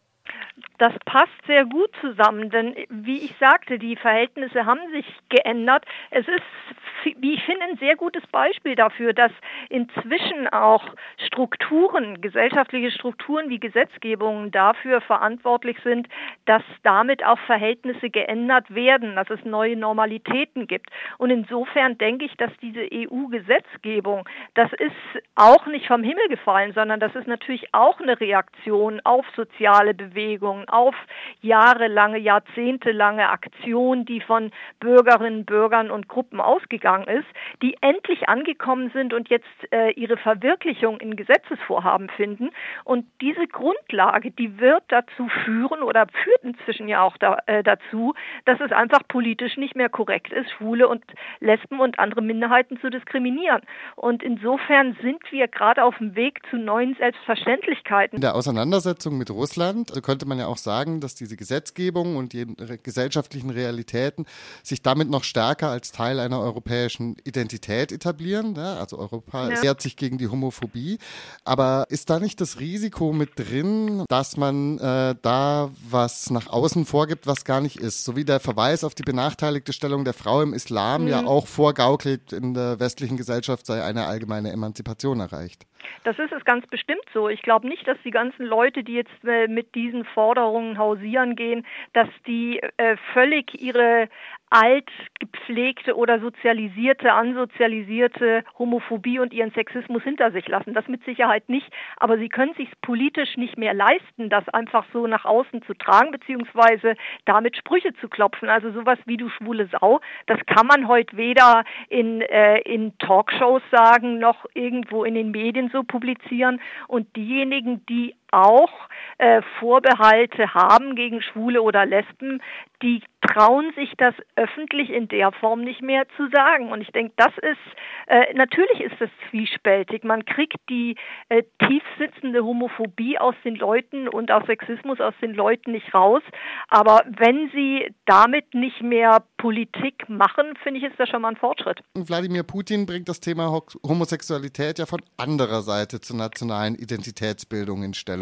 Das 0.79 0.93
passt 1.05 1.33
sehr 1.49 1.65
gut 1.65 1.91
zusammen, 2.01 2.51
denn 2.51 2.75
wie 2.89 3.19
ich 3.19 3.35
sagte, 3.41 3.81
die 3.81 3.97
Verhältnisse 3.97 4.65
haben 4.65 4.81
sich 4.93 5.07
geändert. 5.29 5.85
Es 6.11 6.27
ist, 6.29 7.17
wie 7.21 7.35
ich 7.35 7.43
finde, 7.43 7.65
ein 7.65 7.79
sehr 7.79 7.97
gutes 7.97 8.25
Beispiel 8.29 8.77
dafür, 8.77 9.13
dass 9.13 9.33
inzwischen 9.71 10.47
auch 10.49 10.85
Strukturen, 11.27 12.21
gesellschaftliche 12.21 12.93
Strukturen 12.93 13.51
wie 13.51 13.59
Gesetzgebungen 13.59 14.53
dafür 14.53 15.01
verantwortlich 15.01 15.77
sind, 15.83 16.09
dass 16.45 16.63
damit 16.85 17.25
auch 17.25 17.41
Verhältnisse 17.41 18.09
geändert 18.09 18.73
werden, 18.73 19.17
dass 19.17 19.29
es 19.31 19.45
neue 19.45 19.77
Normalitäten 19.77 20.69
gibt. 20.69 20.91
Und 21.19 21.31
insofern 21.31 21.99
denke 21.99 22.27
ich, 22.27 22.37
dass 22.37 22.53
diese 22.63 22.87
EU-Gesetzgebung, 22.93 24.29
das 24.55 24.73
ist 24.75 25.25
auch 25.35 25.67
nicht 25.67 25.89
vom 25.89 26.05
Himmel 26.05 26.29
gefallen, 26.29 26.73
sondern 26.73 27.01
das 27.01 27.17
ist 27.17 27.27
natürlich 27.27 27.75
auch 27.75 28.01
eine 28.01 28.21
Reaktion 28.21 29.01
auf 29.03 29.27
soziale 29.35 29.93
Bewegungen, 29.93 30.68
auf 30.69 30.95
jahrelange, 31.41 32.19
jahrzehntelange 32.19 33.29
Aktion, 33.29 34.05
die 34.05 34.21
von 34.21 34.51
Bürgerinnen, 34.81 35.45
Bürgern 35.45 35.91
und 35.91 36.09
Gruppen 36.09 36.41
ausgegangen 36.41 37.07
ist, 37.07 37.27
die 37.63 37.77
endlich 37.81 38.29
angekommen 38.29 38.91
sind 38.93 39.13
und 39.13 39.29
jetzt 39.29 39.47
äh, 39.71 39.91
ihre 39.93 40.17
Verwirklichung 40.17 41.01
in 41.01 41.17
Gesetzesvorhaben 41.17 42.09
finden. 42.11 42.51
Und 42.85 43.07
diese 43.21 43.47
Grundlage, 43.47 44.31
die 44.31 44.59
wird 44.59 44.83
dazu 44.89 45.29
führen 45.45 45.83
oder 45.83 46.07
führt 46.25 46.43
inzwischen 46.43 46.89
ja 46.89 47.03
auch 47.03 47.17
da, 47.17 47.39
äh, 47.47 47.63
dazu, 47.63 48.15
dass 48.45 48.61
es 48.61 48.73
einfach 48.73 49.01
politisch 49.09 49.57
nicht 49.57 49.77
mehr 49.77 49.89
korrekt 49.89 50.33
ist, 50.33 50.51
Schwule 50.53 50.89
und 50.89 51.03
Lesben 51.41 51.81
und 51.81 51.99
andere 51.99 52.23
Minderheiten 52.23 52.79
zu 52.81 52.91
diskriminieren. 52.91 53.63
Und 53.97 54.23
insofern 54.23 54.97
sind 55.03 55.21
wir 55.31 55.49
gerade 55.49 55.85
auf 55.85 55.97
dem 55.99 56.15
Weg 56.15 56.41
zu 56.51 56.57
neuen 56.57 56.95
Selbstverständlichkeiten. 56.97 58.17
In 58.17 58.23
der 58.23 58.35
Auseinandersetzung 58.35 59.19
mit 59.19 59.31
Russland 59.31 59.93
könnte 60.03 60.27
man 60.27 60.39
ja 60.39 60.47
auch 60.47 60.58
sagen, 60.61 61.01
dass 61.01 61.15
diese 61.15 61.37
Gesetzgebung 61.37 62.17
und 62.17 62.33
die 62.33 62.47
gesellschaftlichen 62.83 63.51
Realitäten 63.51 64.27
sich 64.63 64.83
damit 64.83 65.11
noch 65.11 65.25
stärker 65.25 65.69
als 65.71 65.93
Teil 65.93 66.21
einer 66.21 66.41
europäischen 66.41 67.17
Identität 67.25 67.93
etablieren. 67.93 68.55
Ja, 68.57 68.75
also 68.75 68.99
Europa 68.99 69.51
ja. 69.51 69.63
wehrt 69.63 69.81
sich 69.83 69.97
gegen 69.97 70.19
die 70.19 70.29
Homophobie. 70.29 70.99
Aber 71.45 71.87
ist 71.89 72.11
da 72.11 72.21
nicht 72.21 72.41
das 72.41 72.61
Risiko 72.61 73.13
mit 73.13 73.39
drin, 73.39 74.05
dass 74.09 74.37
man 74.37 74.79
äh, 74.79 75.15
da 75.21 75.71
was 75.89 76.31
nach 76.31 76.49
außen 76.49 76.85
vorgibt, 76.87 77.27
was 77.27 77.45
gar 77.45 77.61
nicht 77.61 77.77
ist? 77.77 78.05
So 78.05 78.17
wie 78.17 78.25
der 78.25 78.41
Verweis 78.41 78.85
auf 78.85 78.95
die 78.95 79.03
benachteiligte 79.03 79.73
Stellung 79.73 80.05
der 80.05 80.15
Frau 80.15 80.43
im 80.43 80.55
Islam 80.55 81.03
mhm. 81.03 81.09
ja 81.09 81.27
auch 81.27 81.47
vorgaukelt, 81.47 82.33
in 82.33 82.55
der 82.55 82.81
westlichen 82.81 83.17
Gesellschaft 83.17 83.67
sei 83.67 83.83
eine 83.83 84.07
allgemeine 84.07 84.53
Emanzipation 84.53 85.21
erreicht. 85.21 85.67
Das 86.05 86.19
ist 86.19 86.33
es 86.33 86.45
ganz 86.45 86.67
bestimmt 86.67 87.05
so. 87.13 87.29
Ich 87.29 87.43
glaube 87.43 87.69
nicht, 87.69 87.87
dass 87.87 87.99
die 88.05 88.11
ganzen 88.11 88.47
Leute, 88.47 88.83
die 88.85 88.95
jetzt 88.95 89.25
äh, 89.25 89.49
mit 89.49 89.75
diesen 89.75 90.05
Forderungen 90.05 90.79
hausieren 90.79 91.37
gehen, 91.37 91.67
dass 91.93 92.09
die 92.27 92.61
äh, 92.77 92.97
völlig 93.13 93.61
ihre 93.61 94.09
alt 94.51 94.91
gepflegte 95.19 95.97
oder 95.97 96.21
sozialisierte, 96.21 97.13
ansozialisierte 97.13 98.45
Homophobie 98.59 99.19
und 99.19 99.33
ihren 99.33 99.51
Sexismus 99.53 100.03
hinter 100.03 100.31
sich 100.31 100.47
lassen. 100.49 100.75
Das 100.75 100.89
mit 100.89 101.05
Sicherheit 101.05 101.49
nicht. 101.49 101.71
Aber 101.97 102.19
sie 102.19 102.29
können 102.29 102.55
sich 102.55 102.69
politisch 102.83 103.37
nicht 103.37 103.59
mehr 103.59 103.75
leisten, 103.75 104.31
das 104.31 104.49
einfach 104.51 104.85
so 104.93 105.07
nach 105.07 105.25
außen 105.25 105.63
zu 105.63 105.75
tragen, 105.75 106.11
beziehungsweise 106.11 106.95
damit 107.25 107.57
Sprüche 107.57 107.93
zu 107.95 108.09
klopfen. 108.09 108.49
Also 108.49 108.71
sowas 108.73 108.99
wie 109.07 109.17
du 109.17 109.29
schwule 109.29 109.69
Sau, 109.69 110.01
das 110.27 110.39
kann 110.47 110.67
man 110.67 110.89
heute 110.89 111.17
weder 111.17 111.65
in, 111.89 112.21
äh, 112.23 112.61
in 112.61 112.97
Talkshows 112.99 113.63
sagen, 113.71 114.19
noch 114.19 114.47
irgendwo 114.55 115.05
in 115.05 115.15
den 115.15 115.31
Medien 115.31 115.71
so 115.71 115.83
publizieren. 115.83 116.61
Und 116.87 117.15
diejenigen, 117.17 117.85
die 117.87 118.15
auch 118.33 118.71
äh, 119.19 119.43
Vorbehalte 119.59 120.55
haben 120.55 120.95
gegen 120.95 121.23
Schwule 121.23 121.63
oder 121.63 121.85
Lesben, 121.87 122.41
die 122.83 123.03
trauen 123.21 123.73
sich 123.75 123.93
das 123.97 124.15
öffentlich 124.37 124.91
in 124.91 125.09
der 125.09 125.33
Form 125.33 125.63
nicht 125.63 125.83
mehr 125.83 126.05
zu 126.17 126.29
sagen. 126.29 126.71
Und 126.71 126.81
ich 126.81 126.93
denke, 126.93 127.13
das 127.17 127.33
ist, 127.39 127.59
äh, 128.07 128.33
natürlich 128.35 128.81
ist 128.81 128.95
das 129.01 129.11
zwiespältig. 129.29 130.05
Man 130.05 130.25
kriegt 130.25 130.57
die 130.69 130.95
äh, 131.29 131.43
tiefsitzende 131.59 132.45
Homophobie 132.45 133.19
aus 133.19 133.35
den 133.45 133.57
Leuten 133.57 134.09
und 134.09 134.31
auch 134.31 134.47
Sexismus 134.47 135.01
aus 135.01 135.15
den 135.21 135.35
Leuten 135.35 135.73
nicht 135.73 135.93
raus. 135.93 136.23
Aber 136.69 137.03
wenn 137.07 137.51
sie 137.53 137.93
damit 138.07 138.55
nicht 138.55 138.83
mehr 138.83 139.25
Politik 139.37 140.09
machen, 140.09 140.55
finde 140.63 140.79
ich, 140.79 140.87
ist 140.87 140.99
das 140.99 141.09
schon 141.09 141.23
mal 141.23 141.31
ein 141.31 141.37
Fortschritt. 141.37 141.81
Wladimir 141.95 142.45
Putin 142.45 142.87
bringt 142.87 143.09
das 143.09 143.19
Thema 143.19 143.61
Homosexualität 143.83 144.79
ja 144.79 144.87
von 144.87 145.03
anderer 145.17 145.63
Seite 145.63 146.01
zur 146.01 146.17
nationalen 146.17 146.77
Identitätsbildung 146.77 147.83
in 147.83 147.95
Stellung. 147.95 148.18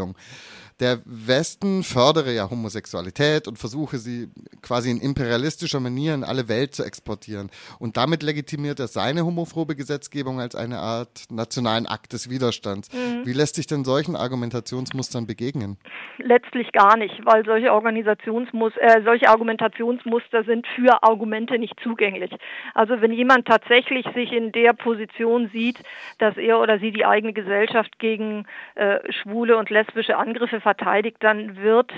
Der 0.79 0.99
Westen 1.07 1.83
fördere 1.83 2.35
ja 2.35 2.51
Homosexualität 2.51 3.49
und 3.49 3.59
versuche 3.59 3.97
sie 3.97 4.29
quasi 4.61 4.91
in 4.91 5.01
imperialistischer 5.01 5.81
Manier 5.81 6.13
in 6.13 6.23
alle 6.23 6.51
Welt 6.51 6.75
zu 6.75 6.85
exportieren. 6.85 7.51
Und 7.79 7.97
damit 7.97 8.23
legitimiert 8.23 8.79
er 8.79 8.87
seine 8.87 9.25
homophobe 9.25 9.75
Gesetzgebung 9.75 10.39
als 10.39 10.55
eine 10.55 10.79
Art 10.79 11.25
nationalen 11.31 11.87
Akt 11.87 12.13
des 12.13 12.29
Widerstands. 12.29 12.93
Mhm. 12.93 13.25
Wie 13.25 13.33
lässt 13.33 13.57
sich 13.57 13.67
denn 13.67 13.85
solchen 13.85 14.17
Argumentationsmustern 14.17 15.27
begegnen? 15.27 15.79
Letztlich 16.19 16.73
gar 16.73 16.99
nicht, 16.99 17.25
weil 17.25 17.47
solche 17.47 17.73
Organisationsmus 17.73 18.75
äh, 18.77 19.01
solche 19.03 19.31
Argumentationsmuster 19.31 20.45
sind 20.45 20.67
für 20.75 21.03
Argumente 21.03 21.59
nicht 21.59 21.81
zugänglich. 21.83 22.33
Also 22.75 23.01
wenn 23.01 23.13
jemand 23.13 23.47
tatsächlich 23.47 24.05
sich 24.15 24.31
in 24.31 24.53
der 24.53 24.75
Position 24.75 25.49
sieht, 25.55 25.79
dass 26.19 26.37
er 26.37 26.61
oder 26.61 26.79
sie 26.81 26.93
die 26.93 27.07
eigene 27.07 27.33
Gesellschaft 27.33 27.99
gegen 27.99 28.45
äh, 28.75 28.99
schwule 29.11 29.57
und 29.57 29.71
lesbische 29.87 30.17
Angriffe 30.17 30.61
verteidigt, 30.61 31.19
dann 31.21 31.57
wird 31.57 31.91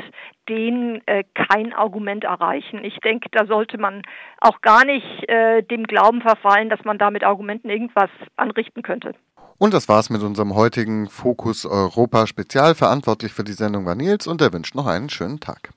den 0.48 1.02
äh, 1.06 1.24
kein 1.34 1.72
Argument 1.72 2.24
erreichen. 2.24 2.84
Ich 2.84 2.98
denke, 2.98 3.28
da 3.32 3.46
sollte 3.46 3.78
man 3.78 4.02
auch 4.40 4.60
gar 4.60 4.84
nicht 4.84 5.28
äh, 5.28 5.62
dem 5.62 5.84
Glauben 5.84 6.22
verfallen, 6.22 6.68
dass 6.68 6.84
man 6.84 6.98
da 6.98 7.10
mit 7.10 7.24
Argumenten 7.24 7.70
irgendwas 7.70 8.10
anrichten 8.36 8.82
könnte. 8.82 9.14
Und 9.58 9.74
das 9.74 9.88
war's 9.88 10.08
mit 10.08 10.22
unserem 10.22 10.54
heutigen 10.54 11.08
Fokus 11.08 11.66
Europa 11.66 12.26
Spezial. 12.26 12.74
Verantwortlich 12.74 13.32
für 13.32 13.44
die 13.44 13.52
Sendung 13.52 13.86
war 13.86 13.96
Nils 13.96 14.26
und 14.26 14.40
er 14.40 14.52
wünscht 14.52 14.74
noch 14.74 14.86
einen 14.86 15.08
schönen 15.08 15.40
Tag. 15.40 15.70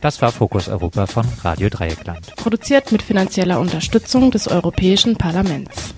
Das 0.00 0.22
war 0.22 0.30
Fokus 0.30 0.68
Europa 0.68 1.06
von 1.06 1.26
Radio 1.42 1.68
Dreieckland. 1.68 2.36
Produziert 2.36 2.92
mit 2.92 3.02
finanzieller 3.02 3.58
Unterstützung 3.58 4.30
des 4.30 4.46
Europäischen 4.46 5.16
Parlaments. 5.18 5.92